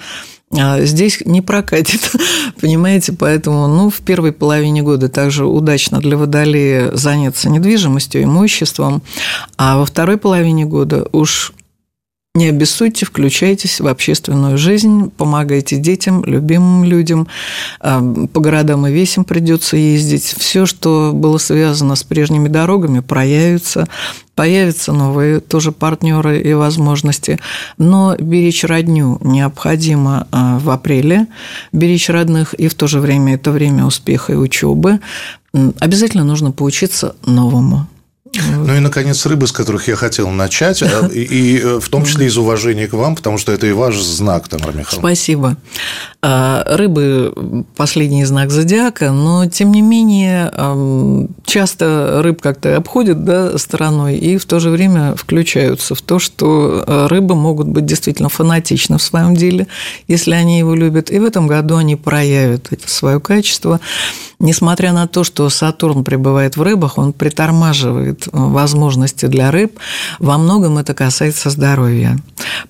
а 0.51 0.80
здесь 0.82 1.20
не 1.24 1.42
прокатит, 1.42 2.11
понимаете, 2.61 3.12
поэтому 3.12 3.66
ну, 3.68 3.90
в 3.90 4.01
первой 4.01 4.32
половине 4.32 4.82
года 4.82 5.09
также 5.09 5.44
удачно 5.44 6.01
для 6.01 6.16
Водолея 6.16 6.90
заняться 6.94 7.51
недвижимостью, 7.51 8.22
имуществом, 8.22 9.03
а 9.57 9.76
во 9.78 9.84
второй 9.84 10.16
половине 10.16 10.64
года 10.64 11.07
уж 11.12 11.53
не 12.39 12.47
обессудьте, 12.47 13.05
включайтесь 13.05 13.81
в 13.81 13.89
общественную 13.89 14.59
жизнь, 14.59 15.11
помогайте 15.11 15.76
детям, 15.76 16.24
любимым 16.24 16.85
людям. 16.85 17.26
А, 17.81 18.01
по 18.33 18.41
городам 18.41 18.87
и 18.87 18.93
весям 18.93 19.24
придется 19.24 19.76
ездить. 19.76 20.37
Все, 20.39 20.64
что 20.64 21.11
было 21.12 21.39
связано 21.39 21.97
с 21.97 22.05
прежними 22.05 22.47
дорогами, 22.47 23.01
проявится. 23.01 23.89
Появятся 24.37 24.93
новые 24.93 25.41
тоже 25.41 25.72
партнеры 25.72 26.41
и 26.41 26.55
возможности. 26.55 27.41
Но 27.76 28.14
беречь 28.16 28.62
родню 28.62 29.18
необходимо 29.20 30.29
а, 30.31 30.61
в 30.61 30.70
апреле, 30.70 31.26
беречь 31.72 32.09
родных, 32.09 32.55
и 32.55 32.68
в 32.68 32.74
то 32.74 32.87
же 32.87 33.01
время 33.01 33.35
это 33.35 33.51
время 33.51 33.85
успеха 33.85 34.35
и 34.35 34.37
учебы. 34.37 35.01
Обязательно 35.53 36.22
нужно 36.22 36.53
поучиться 36.53 37.16
новому 37.26 37.89
Ну 38.35 38.74
и, 38.74 38.81
наконец, 38.81 39.24
рыбы, 39.26 39.47
с 39.47 39.53
которых 39.53 39.89
я 39.89 39.97
хотел 39.97 40.29
начать, 40.31 40.83
а, 40.83 41.07
и, 41.07 41.59
э, 41.59 41.81
в 41.81 41.89
том 41.89 42.05
числе 42.05 42.26
из 42.26 42.37
уважения 42.37 42.87
к 42.87 42.93
вам, 42.93 43.16
потому 43.16 43.39
что 43.39 43.53
это 43.53 43.66
и 43.66 43.72
ваш 43.72 43.97
знак, 43.97 44.49
Тамара 44.49 44.72
Михайловна. 44.72 45.09
Спасибо. 45.09 45.57
А, 46.20 46.64
рыбы– 46.66 47.64
последний 47.76 48.24
знак 48.24 48.51
зодиака, 48.51 49.12
но, 49.12 49.47
тем 49.47 49.70
не 49.70 49.83
менее, 49.83 50.53
часто 51.45 52.20
рыб 52.22 52.43
как-то 52.43 52.76
обходят 52.76 53.24
да, 53.24 53.57
стороной 53.57 54.16
и 54.16 54.37
в 54.37 54.45
то 54.45 54.59
же 54.59 54.70
время 54.70 55.14
включаются 55.14 55.95
в 55.95 56.03
то, 56.03 56.18
что 56.18 56.85
э, 56.87 57.07
рыбы 57.07 57.35
могут 57.35 57.68
быть 57.68 57.87
действительно 57.87 58.29
фанатичны 58.29 58.99
в 58.99 59.03
своем 59.03 59.35
деле, 59.35 59.68
если 60.09 60.33
они 60.33 60.59
его 60.59 60.74
любят, 60.74 61.11
и 61.11 61.18
в 61.18 61.24
этом 61.24 61.47
году 61.47 61.76
они 61.76 61.97
проявят 61.97 62.68
это 62.70 62.91
свое 62.91 63.20
качество. 63.20 63.81
Несмотря 64.41 64.93
на 64.93 65.09
то, 65.09 65.24
что 65.24 65.51
Сатурн 65.51 66.05
пребывает 66.05 66.57
в 66.57 66.62
рыбах, 66.62 66.97
он 66.97 67.12
притормаживает 67.12 68.28
возможности 68.30 69.26
для 69.26 69.51
рыб. 69.51 69.78
Во 70.20 70.39
многом 70.39 70.78
это 70.78 70.95
касается 70.95 71.51
здоровья. 71.51 72.16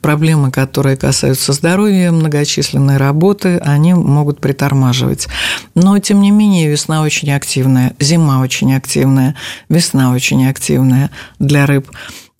Проблемы, 0.00 0.50
которые 0.50 0.96
касаются 0.96 1.52
здоровья, 1.52 2.10
многочисленные 2.10 2.96
работы, 2.96 3.58
они 3.58 3.92
могут 3.92 4.40
притормаживать. 4.40 5.28
Но, 5.74 5.98
тем 5.98 6.22
не 6.22 6.30
менее, 6.30 6.70
весна 6.70 7.02
очень 7.02 7.30
активная, 7.32 7.94
зима 8.00 8.40
очень 8.40 8.74
активная, 8.74 9.34
весна 9.68 10.12
очень 10.12 10.48
активная 10.48 11.10
для 11.38 11.66
рыб. 11.66 11.90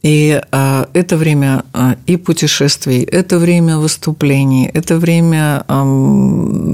И 0.03 0.41
а, 0.53 0.89
это 0.93 1.17
время 1.17 1.65
а, 1.73 1.97
и 2.07 2.17
путешествий, 2.17 3.03
это 3.03 3.37
время 3.39 3.79
выступлений, 3.79 4.71
это 4.73 4.97
время 4.97 5.65
а, 5.67 5.83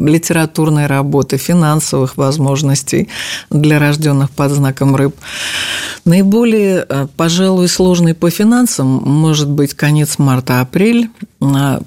литературной 0.06 0.86
работы, 0.86 1.38
финансовых 1.38 2.18
возможностей 2.18 3.08
для 3.48 3.78
рожденных 3.78 4.30
под 4.30 4.52
знаком 4.52 4.94
рыб. 4.94 5.16
Наиболее, 6.04 6.82
а, 6.82 7.06
пожалуй, 7.16 7.68
сложный 7.68 8.12
по 8.12 8.28
финансам 8.28 8.86
может 8.86 9.48
быть 9.48 9.72
конец 9.72 10.18
марта-апрель, 10.18 11.08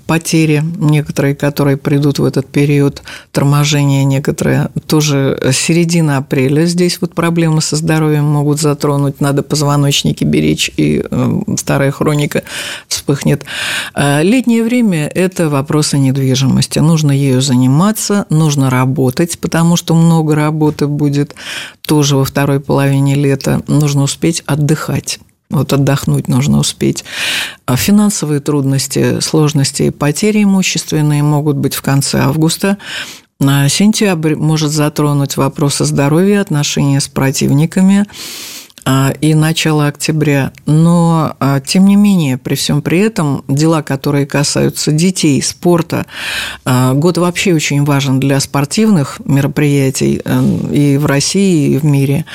потери 0.06 0.64
некоторые, 0.78 1.36
которые 1.36 1.78
придут 1.78 2.20
в 2.20 2.26
этот 2.26 2.48
период, 2.48 3.02
торможения 3.32 4.04
некоторые, 4.04 4.70
тоже 4.88 5.40
середина 5.52 6.18
апреля. 6.18 6.66
Здесь 6.66 7.00
вот 7.02 7.14
проблемы 7.14 7.62
со 7.62 7.76
здоровьем 7.76 8.26
могут 8.26 8.60
затронуть, 8.60 9.22
надо 9.22 9.44
позвоночники 9.44 10.24
беречь, 10.24 10.72
и 10.78 11.04
э, 11.10 11.42
старая 11.58 11.92
хроника 11.92 12.44
вспыхнет. 12.88 13.44
А 13.94 14.22
летнее 14.22 14.64
время– 14.64 15.08
это 15.14 15.50
вопросы 15.50 15.98
недвижимости. 15.98 16.80
Нужно 16.80 17.12
ею 17.12 17.42
заниматься, 17.42 18.26
нужно 18.30 18.70
работать, 18.70 19.40
потому 19.40 19.76
что 19.76 19.96
много 19.96 20.36
работы 20.36 20.88
будет 20.88 21.36
тоже 21.86 22.16
во 22.16 22.26
второй 22.26 22.60
половине 22.60 23.16
лета. 23.16 23.62
Нужно 23.68 24.04
успеть 24.04 24.44
отдыхать. 24.46 25.20
Вот 25.50 25.72
отдохнуть 25.72 26.28
нужно 26.28 26.60
успеть. 26.60 27.06
А 27.66 27.76
финансовые 27.78 28.42
трудности, 28.42 29.20
сложности 29.22 29.84
и 29.84 29.92
потери 29.92 30.44
имущественные 30.44 31.24
могут 31.24 31.56
быть 31.58 31.74
в 31.74 31.82
конце 31.82 32.20
августа. 32.20 32.78
А 33.40 33.70
сентябрь 33.70 34.36
может 34.36 34.72
затронуть 34.72 35.38
вопросы 35.38 35.86
здоровья, 35.86 36.42
отношения 36.42 37.00
с 37.00 37.08
противниками 37.08 38.06
а, 38.84 39.14
и 39.22 39.36
начало 39.36 39.88
октября. 39.88 40.52
Но, 40.66 41.36
тем 41.66 41.86
не 41.86 41.96
менее, 41.96 42.38
при 42.38 42.56
всем 42.56 42.82
при 42.82 43.00
этом, 43.00 43.44
дела, 43.48 43.84
которые 43.84 44.26
касаются 44.26 44.92
детей, 44.92 45.42
спорта, 45.42 46.08
год 46.66 47.18
вообще 47.20 47.54
очень 47.54 47.86
важен 47.86 48.20
для 48.20 48.40
спортивных 48.40 49.22
мероприятий 49.24 50.22
э, 50.24 50.42
и 50.72 50.98
в 50.98 51.06
России, 51.06 51.76
и 51.76 51.78
в 51.78 51.86
мире. 51.86 52.26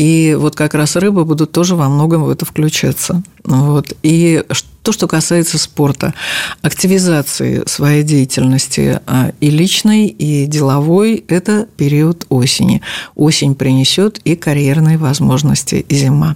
И 0.00 0.34
вот 0.34 0.56
как 0.56 0.72
раз 0.72 0.96
рыбы 0.96 1.26
будут 1.26 1.52
тоже 1.52 1.76
во 1.76 1.90
многом 1.90 2.24
в 2.24 2.30
это 2.30 2.46
включаться. 2.46 3.22
Вот. 3.44 3.92
И 4.02 4.42
то, 4.82 4.92
что 4.92 5.06
касается 5.06 5.58
спорта, 5.58 6.14
активизации 6.62 7.64
своей 7.66 8.02
деятельности 8.02 8.98
а, 9.06 9.32
и 9.40 9.50
личной, 9.50 10.06
и 10.06 10.46
деловой– 10.46 11.22
это 11.28 11.68
период 11.76 12.24
осени. 12.30 12.80
Осень 13.14 13.54
принесет 13.54 14.20
и 14.24 14.36
карьерные 14.36 14.96
возможности, 14.96 15.84
и 15.86 15.94
зима. 15.94 16.34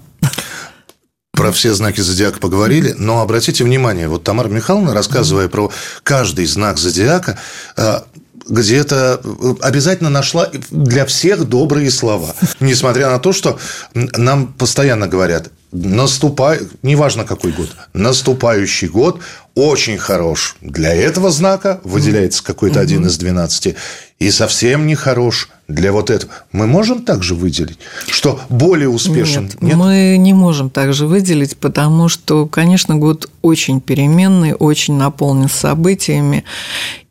Про 1.33 1.51
все 1.51 1.73
знаки 1.73 2.03
зодиака 2.03 2.41
поговорили, 2.41 2.95
но 2.99 3.23
обратите 3.23 3.65
внимание, 3.65 4.09
вот 4.09 4.25
Тамара 4.25 4.49
Михайловна, 4.49 4.93
рассказывая 4.93 5.49
про 5.49 5.73
каждый 6.03 6.45
знак 6.45 6.77
зодиака, 6.77 7.39
а, 7.79 8.05
где-то 8.49 9.20
э, 9.22 9.55
обязательно 9.61 10.11
нашла 10.11 10.51
для 10.70 11.05
всех 11.07 11.45
добрые 11.45 11.90
слова. 11.90 12.34
Несмотря 12.61 13.11
на 13.11 13.18
то, 13.18 13.32
что 13.32 13.59
нам 13.95 14.53
постоянно 14.53 15.09
говорят, 15.09 15.51
наступай, 15.72 16.61
неважно 16.82 17.24
какой 17.24 17.53
год, 17.53 17.70
наступающий 17.92 18.88
год 18.88 19.20
очень 19.55 19.99
хорош. 19.99 20.57
Для 20.61 20.95
этого 20.95 21.30
знака 21.30 21.80
выделяется 21.84 22.42
какой-то 22.42 22.80
один 22.80 23.07
из 23.07 23.16
12 23.18 23.76
и 24.19 24.31
совсем 24.31 24.87
не 24.87 24.95
хорош 24.95 25.51
для 25.69 25.93
вот 25.93 26.11
этого. 26.11 26.33
Мы 26.53 26.67
можем 26.67 27.05
также 27.05 27.35
выделить, 27.35 27.79
что 28.09 28.41
более 28.49 28.89
успешен? 28.89 29.45
Нет, 29.45 29.62
Нет, 29.62 29.77
мы 29.77 30.17
не 30.19 30.33
можем 30.33 30.71
также 30.71 31.07
выделить, 31.07 31.57
потому 31.57 32.09
что, 32.09 32.47
конечно, 32.47 32.97
год 32.97 33.31
очень 33.43 33.81
переменный, 33.81 34.55
очень 34.55 34.95
наполнен 34.95 35.49
событиями. 35.49 36.45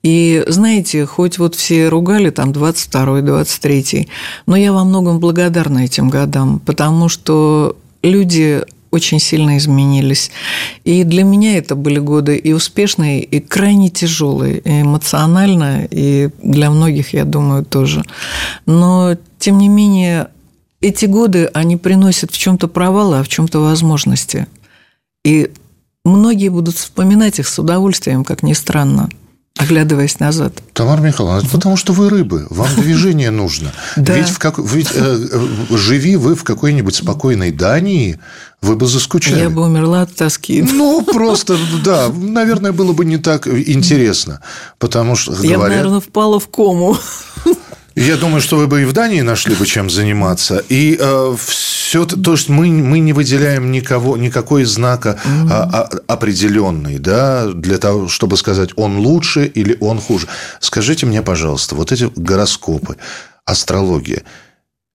И 0.04 0.44
знаете, 0.48 1.06
хоть 1.06 1.40
вот 1.40 1.56
все 1.56 1.88
ругали 1.88 2.30
там 2.30 2.52
22-й, 2.52 3.22
23-й, 3.22 4.10
но 4.46 4.56
я 4.56 4.74
во 4.74 4.84
многом 4.84 5.20
благодарна 5.20 5.80
этим 5.80 6.10
годам, 6.10 6.60
потому 6.60 7.10
что 7.10 7.76
люди 8.04 8.64
очень 8.94 9.20
сильно 9.20 9.58
изменились. 9.58 10.32
И 10.84 11.04
для 11.04 11.24
меня 11.24 11.58
это 11.58 11.76
были 11.76 12.00
годы 12.00 12.38
и 12.38 12.54
успешные, 12.54 13.24
и 13.24 13.40
крайне 13.40 13.90
тяжелые, 13.90 14.60
и 14.60 14.82
эмоционально, 14.82 15.88
и 15.90 16.30
для 16.44 16.70
многих, 16.70 17.14
я 17.14 17.26
думаю, 17.26 17.66
тоже. 17.66 18.04
Но, 18.66 19.18
тем 19.40 19.58
не 19.58 19.68
менее, 19.68 20.28
эти 20.80 21.06
годы, 21.06 21.50
они 21.54 21.76
приносят 21.76 22.32
в 22.32 22.38
чем-то 22.38 22.68
провалы, 22.68 23.20
а 23.20 23.24
в 23.24 23.28
чем-то 23.28 23.60
возможности. 23.60 24.46
И 25.26 25.50
многие 26.06 26.50
будут 26.50 26.76
вспоминать 26.76 27.40
их 27.40 27.48
с 27.48 27.58
удовольствием, 27.58 28.24
как 28.24 28.44
ни 28.44 28.54
странно 28.54 29.10
оглядываясь 29.58 30.20
назад. 30.20 30.54
Тамара 30.74 31.02
Михайловна, 31.02 31.40
это 31.40 31.50
потому 31.50 31.78
что 31.78 31.94
вы 31.94 32.10
рыбы, 32.10 32.48
вам 32.50 32.68
движение 32.78 33.32
нужно. 33.32 33.72
Да. 33.96 34.16
Ведь, 34.16 34.30
в 34.30 34.40
как, 34.40 34.58
ведь 34.58 34.92
э, 34.94 35.28
э, 35.32 35.76
живи 35.78 36.16
вы 36.16 36.36
в 36.36 36.44
какой-нибудь 36.44 36.96
спокойной 36.96 37.52
Дании, 37.52 38.20
вы 38.62 38.76
бы 38.76 38.88
заскучали. 38.88 39.40
Я 39.40 39.50
бы 39.50 39.64
умерла 39.64 40.02
от 40.02 40.16
тоски. 40.16 40.62
Ну, 40.62 41.04
просто, 41.14 41.58
да, 41.84 42.10
наверное, 42.10 42.72
было 42.72 42.94
бы 42.94 43.06
не 43.06 43.18
так 43.18 43.48
интересно, 43.48 44.42
потому 44.80 45.16
что, 45.16 45.34
Я 45.34 45.56
говорят... 45.56 45.60
бы, 45.60 45.70
наверное, 45.70 46.00
впала 46.00 46.40
в 46.40 46.48
кому. 46.50 46.98
Я 47.96 48.18
думаю, 48.18 48.42
что 48.42 48.58
вы 48.58 48.68
бы 48.68 48.82
и 48.82 48.86
в 48.86 48.94
Дании 48.94 49.22
нашли 49.22 49.56
бы 49.56 49.66
чем 49.66 49.90
заниматься. 49.90 50.64
И 50.70 50.98
э, 51.00 51.36
все, 51.38 52.06
то 52.06 52.32
есть 52.32 52.50
мы, 52.50 52.68
мы 52.70 53.00
не 53.00 53.14
выделяем 53.14 53.72
никого, 53.72 54.18
никакой 54.18 54.64
знака 54.64 55.20
mm-hmm. 55.24 55.48
а, 55.52 55.64
а, 55.64 55.90
определенный, 56.08 56.98
да, 56.98 57.52
для 57.52 57.78
того, 57.78 58.08
чтобы 58.08 58.38
сказать, 58.38 58.72
он 58.78 58.98
лучше 58.98 59.46
или 59.46 59.78
он 59.80 60.00
хуже. 60.00 60.28
Скажите 60.60 61.06
мне, 61.06 61.22
пожалуйста, 61.22 61.76
вот 61.76 61.92
эти 61.92 62.10
гороскопы, 62.16 62.98
астрология, 63.46 64.24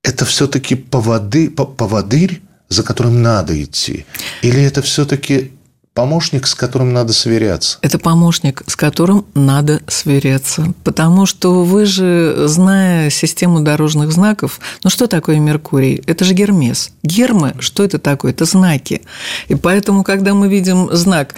это 0.02 0.24
все-таки 0.24 0.74
поводы, 0.74 1.50
поводырь, 1.50 2.42
за 2.68 2.82
которым 2.82 3.22
надо 3.22 3.62
идти? 3.62 4.06
Или 4.42 4.62
это 4.62 4.82
все-таки 4.82 5.52
помощник, 5.98 6.46
с 6.46 6.54
которым 6.54 6.92
надо 6.92 7.12
сверяться. 7.12 7.78
Это 7.82 7.98
помощник, 7.98 8.62
с 8.68 8.76
которым 8.76 9.26
надо 9.34 9.80
сверяться. 9.88 10.72
Потому 10.84 11.26
что 11.26 11.64
вы 11.64 11.86
же, 11.86 12.44
зная 12.46 13.10
систему 13.10 13.62
дорожных 13.62 14.12
знаков, 14.12 14.60
ну 14.84 14.90
что 14.90 15.08
такое 15.08 15.40
Меркурий? 15.40 16.00
Это 16.06 16.24
же 16.24 16.34
Гермес. 16.34 16.92
Гермы, 17.02 17.56
что 17.58 17.82
это 17.82 17.98
такое? 17.98 18.30
Это 18.30 18.44
знаки. 18.44 19.02
И 19.48 19.56
поэтому, 19.56 20.04
когда 20.04 20.34
мы 20.34 20.46
видим 20.46 20.88
знак 20.92 21.34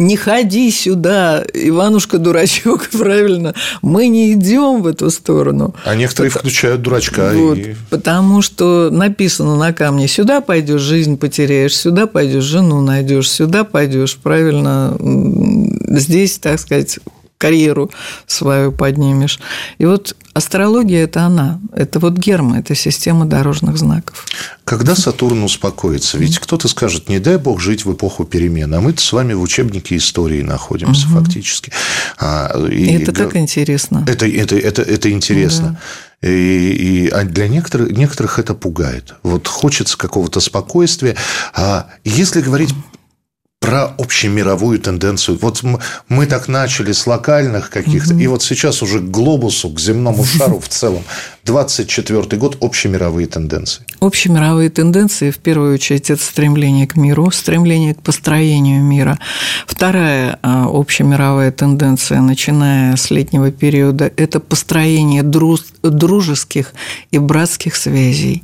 не 0.00 0.16
ходи 0.16 0.70
сюда, 0.70 1.44
Иванушка 1.52 2.18
дурачок, 2.18 2.88
правильно, 2.92 3.54
мы 3.82 4.08
не 4.08 4.32
идем 4.32 4.82
в 4.82 4.86
эту 4.86 5.10
сторону. 5.10 5.74
А 5.84 5.94
некоторые 5.94 6.32
потому, 6.32 6.48
включают 6.48 6.82
дурачка. 6.82 7.32
Вот, 7.34 7.58
и... 7.58 7.76
Потому 7.90 8.40
что 8.40 8.88
написано 8.90 9.56
на 9.56 9.72
камне, 9.72 10.08
сюда 10.08 10.40
пойдешь, 10.40 10.80
жизнь 10.80 11.18
потеряешь, 11.18 11.76
сюда 11.76 12.06
пойдешь, 12.06 12.44
жену 12.44 12.80
найдешь, 12.80 13.30
сюда 13.30 13.64
пойдешь, 13.64 14.16
правильно, 14.16 14.96
здесь, 14.98 16.38
так 16.38 16.58
сказать, 16.58 16.98
карьеру 17.40 17.90
свою 18.26 18.70
поднимешь. 18.70 19.40
И 19.78 19.86
вот 19.86 20.14
астрология– 20.34 21.04
это 21.04 21.22
она. 21.22 21.58
Это 21.72 21.98
вот 21.98 22.18
герма, 22.18 22.58
это 22.58 22.74
система 22.74 23.24
дорожных 23.24 23.78
знаков. 23.78 24.26
Когда 24.64 24.94
Сатурн 24.94 25.42
успокоится? 25.42 26.18
Ведь 26.18 26.38
кто-то 26.38 26.68
скажет, 26.68 27.08
не 27.08 27.18
дай 27.18 27.38
бог 27.38 27.58
жить 27.58 27.86
в 27.86 27.92
эпоху 27.92 28.24
перемен, 28.24 28.72
а 28.74 28.80
мы 28.80 28.94
с 28.96 29.12
вами 29.12 29.32
в 29.32 29.40
учебнике 29.40 29.96
истории 29.96 30.42
находимся 30.42 31.06
угу. 31.06 31.20
фактически. 31.20 31.72
А, 32.18 32.52
и 32.68 32.92
это 32.92 33.10
и... 33.10 33.14
так 33.14 33.34
интересно. 33.36 34.04
Это, 34.06 34.26
это, 34.26 34.58
это, 34.58 34.82
это 34.82 35.10
интересно. 35.10 35.80
Да. 36.22 36.28
И, 36.28 37.06
и 37.06 37.08
а 37.08 37.24
для 37.24 37.48
некоторых, 37.48 37.90
некоторых 37.92 38.38
это 38.38 38.54
пугает. 38.54 39.14
Вот 39.22 39.48
хочется 39.48 39.96
какого-то 39.96 40.40
спокойствия. 40.40 41.16
А 41.54 41.86
если 42.04 42.42
говорить 42.42 42.74
про 43.60 43.94
общемировую 43.98 44.80
тенденцию. 44.80 45.38
Вот 45.40 45.62
мы 46.08 46.26
так 46.26 46.48
начали 46.48 46.92
с 46.92 47.06
локальных 47.06 47.68
каких-то, 47.68 48.14
угу. 48.14 48.22
и 48.22 48.26
вот 48.26 48.42
сейчас 48.42 48.82
уже 48.82 49.00
к 49.00 49.10
глобусу, 49.10 49.68
к 49.68 49.78
земному 49.78 50.24
шару 50.24 50.58
в 50.58 50.68
целом. 50.68 51.04
24 51.44 52.36
год– 52.38 52.56
общемировые 52.60 53.26
тенденции. 53.26 53.84
Общемировые 54.00 54.70
тенденции, 54.70 55.30
в 55.30 55.38
первую 55.38 55.74
очередь, 55.74 56.10
это 56.10 56.22
стремление 56.22 56.86
к 56.86 56.96
миру, 56.96 57.30
стремление 57.30 57.94
к 57.94 58.02
построению 58.02 58.82
мира. 58.82 59.18
Вторая 59.66 60.38
а, 60.42 60.66
общемировая 60.70 61.50
тенденция, 61.50 62.20
начиная 62.20 62.96
с 62.96 63.10
летнего 63.10 63.50
периода, 63.50 64.10
это 64.16 64.40
построение 64.40 65.22
дружеских 65.22 66.72
и 67.10 67.18
братских 67.18 67.76
связей. 67.76 68.42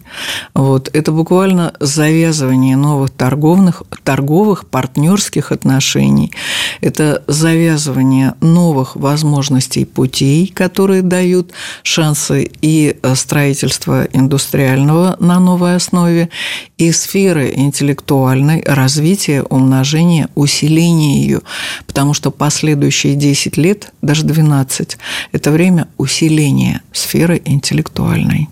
Вот. 0.54 0.90
Это 0.94 1.12
буквально 1.12 1.74
завязывание 1.80 2.76
новых 2.76 3.10
торговых, 3.10 3.82
торговых 4.04 4.66
партнерских 4.66 5.52
отношений. 5.52 6.32
Это 6.80 7.22
завязывание 7.26 8.34
новых 8.40 8.96
возможностей 8.96 9.84
путей, 9.84 10.48
которые 10.54 11.02
дают 11.02 11.52
шансы 11.82 12.50
и 12.62 12.85
Э, 13.02 13.14
строительства 13.14 14.04
индустриального 14.12 15.16
на 15.20 15.40
новой 15.40 15.76
основе, 15.76 16.28
и 16.76 16.92
сферы 16.92 17.52
интеллектуальной, 17.54 18.62
развития, 18.66 19.42
умножения, 19.42 20.28
усиления 20.34 21.22
ее, 21.22 21.40
потому 21.86 22.14
что 22.14 22.30
последующие 22.30 23.14
10 23.14 23.56
лет, 23.56 23.92
даже 24.02 24.24
12, 24.24 24.98
это 25.32 25.50
время 25.50 25.88
усиления 25.96 26.82
сферы 26.92 27.40
интеллектуальной. 27.44 28.48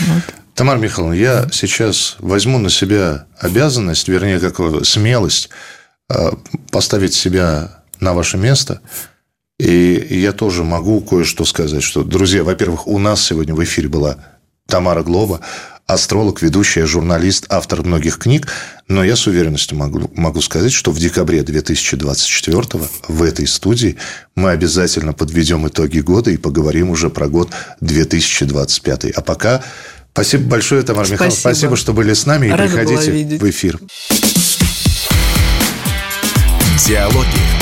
Вот. 0.00 0.22
Тамара 0.54 0.78
Михайловна, 0.78 1.14
я 1.14 1.48
сейчас 1.52 2.16
возьму 2.18 2.58
на 2.58 2.70
себя 2.70 3.26
обязанность, 3.38 4.08
вернее, 4.08 4.40
как 4.40 4.84
смелость 4.84 5.48
э, 6.10 6.30
поставить 6.70 7.14
себя 7.14 7.82
на 8.00 8.12
ваше 8.14 8.36
место– 8.36 8.80
и 9.62 10.18
я 10.18 10.32
тоже 10.32 10.64
могу 10.64 11.00
кое-что 11.00 11.44
сказать, 11.44 11.82
что, 11.82 12.02
друзья, 12.02 12.42
во-первых, 12.42 12.88
у 12.88 12.98
нас 12.98 13.24
сегодня 13.24 13.54
в 13.54 13.62
эфире 13.62 13.88
была 13.88 14.16
Тамара 14.66 15.04
Глоба, 15.04 15.40
астролог, 15.86 16.42
ведущая, 16.42 16.84
журналист, 16.86 17.46
автор 17.48 17.82
многих 17.82 18.18
книг. 18.18 18.48
Но 18.88 19.04
я 19.04 19.14
с 19.14 19.26
уверенностью 19.26 19.78
могу, 19.78 20.10
могу 20.14 20.40
сказать, 20.42 20.72
что 20.72 20.90
в 20.90 20.98
декабре 20.98 21.42
2024 21.42 22.62
в 23.06 23.22
этой 23.22 23.46
студии 23.46 23.96
мы 24.34 24.50
обязательно 24.50 25.12
подведем 25.12 25.68
итоги 25.68 26.00
года 26.00 26.30
и 26.30 26.36
поговорим 26.36 26.90
уже 26.90 27.08
про 27.08 27.28
год 27.28 27.50
2025. 27.80 29.10
А 29.10 29.20
пока 29.20 29.62
спасибо 30.12 30.44
большое, 30.50 30.82
Тамара 30.82 31.04
спасибо. 31.04 31.14
Михайловна. 31.14 31.40
Спасибо, 31.40 31.76
что 31.76 31.92
были 31.92 32.14
с 32.14 32.26
нами. 32.26 32.48
И 32.48 32.50
Рада 32.50 32.64
приходите 32.64 33.38
в 33.38 33.48
эфир. 33.48 33.78
Диалоги 36.84 37.61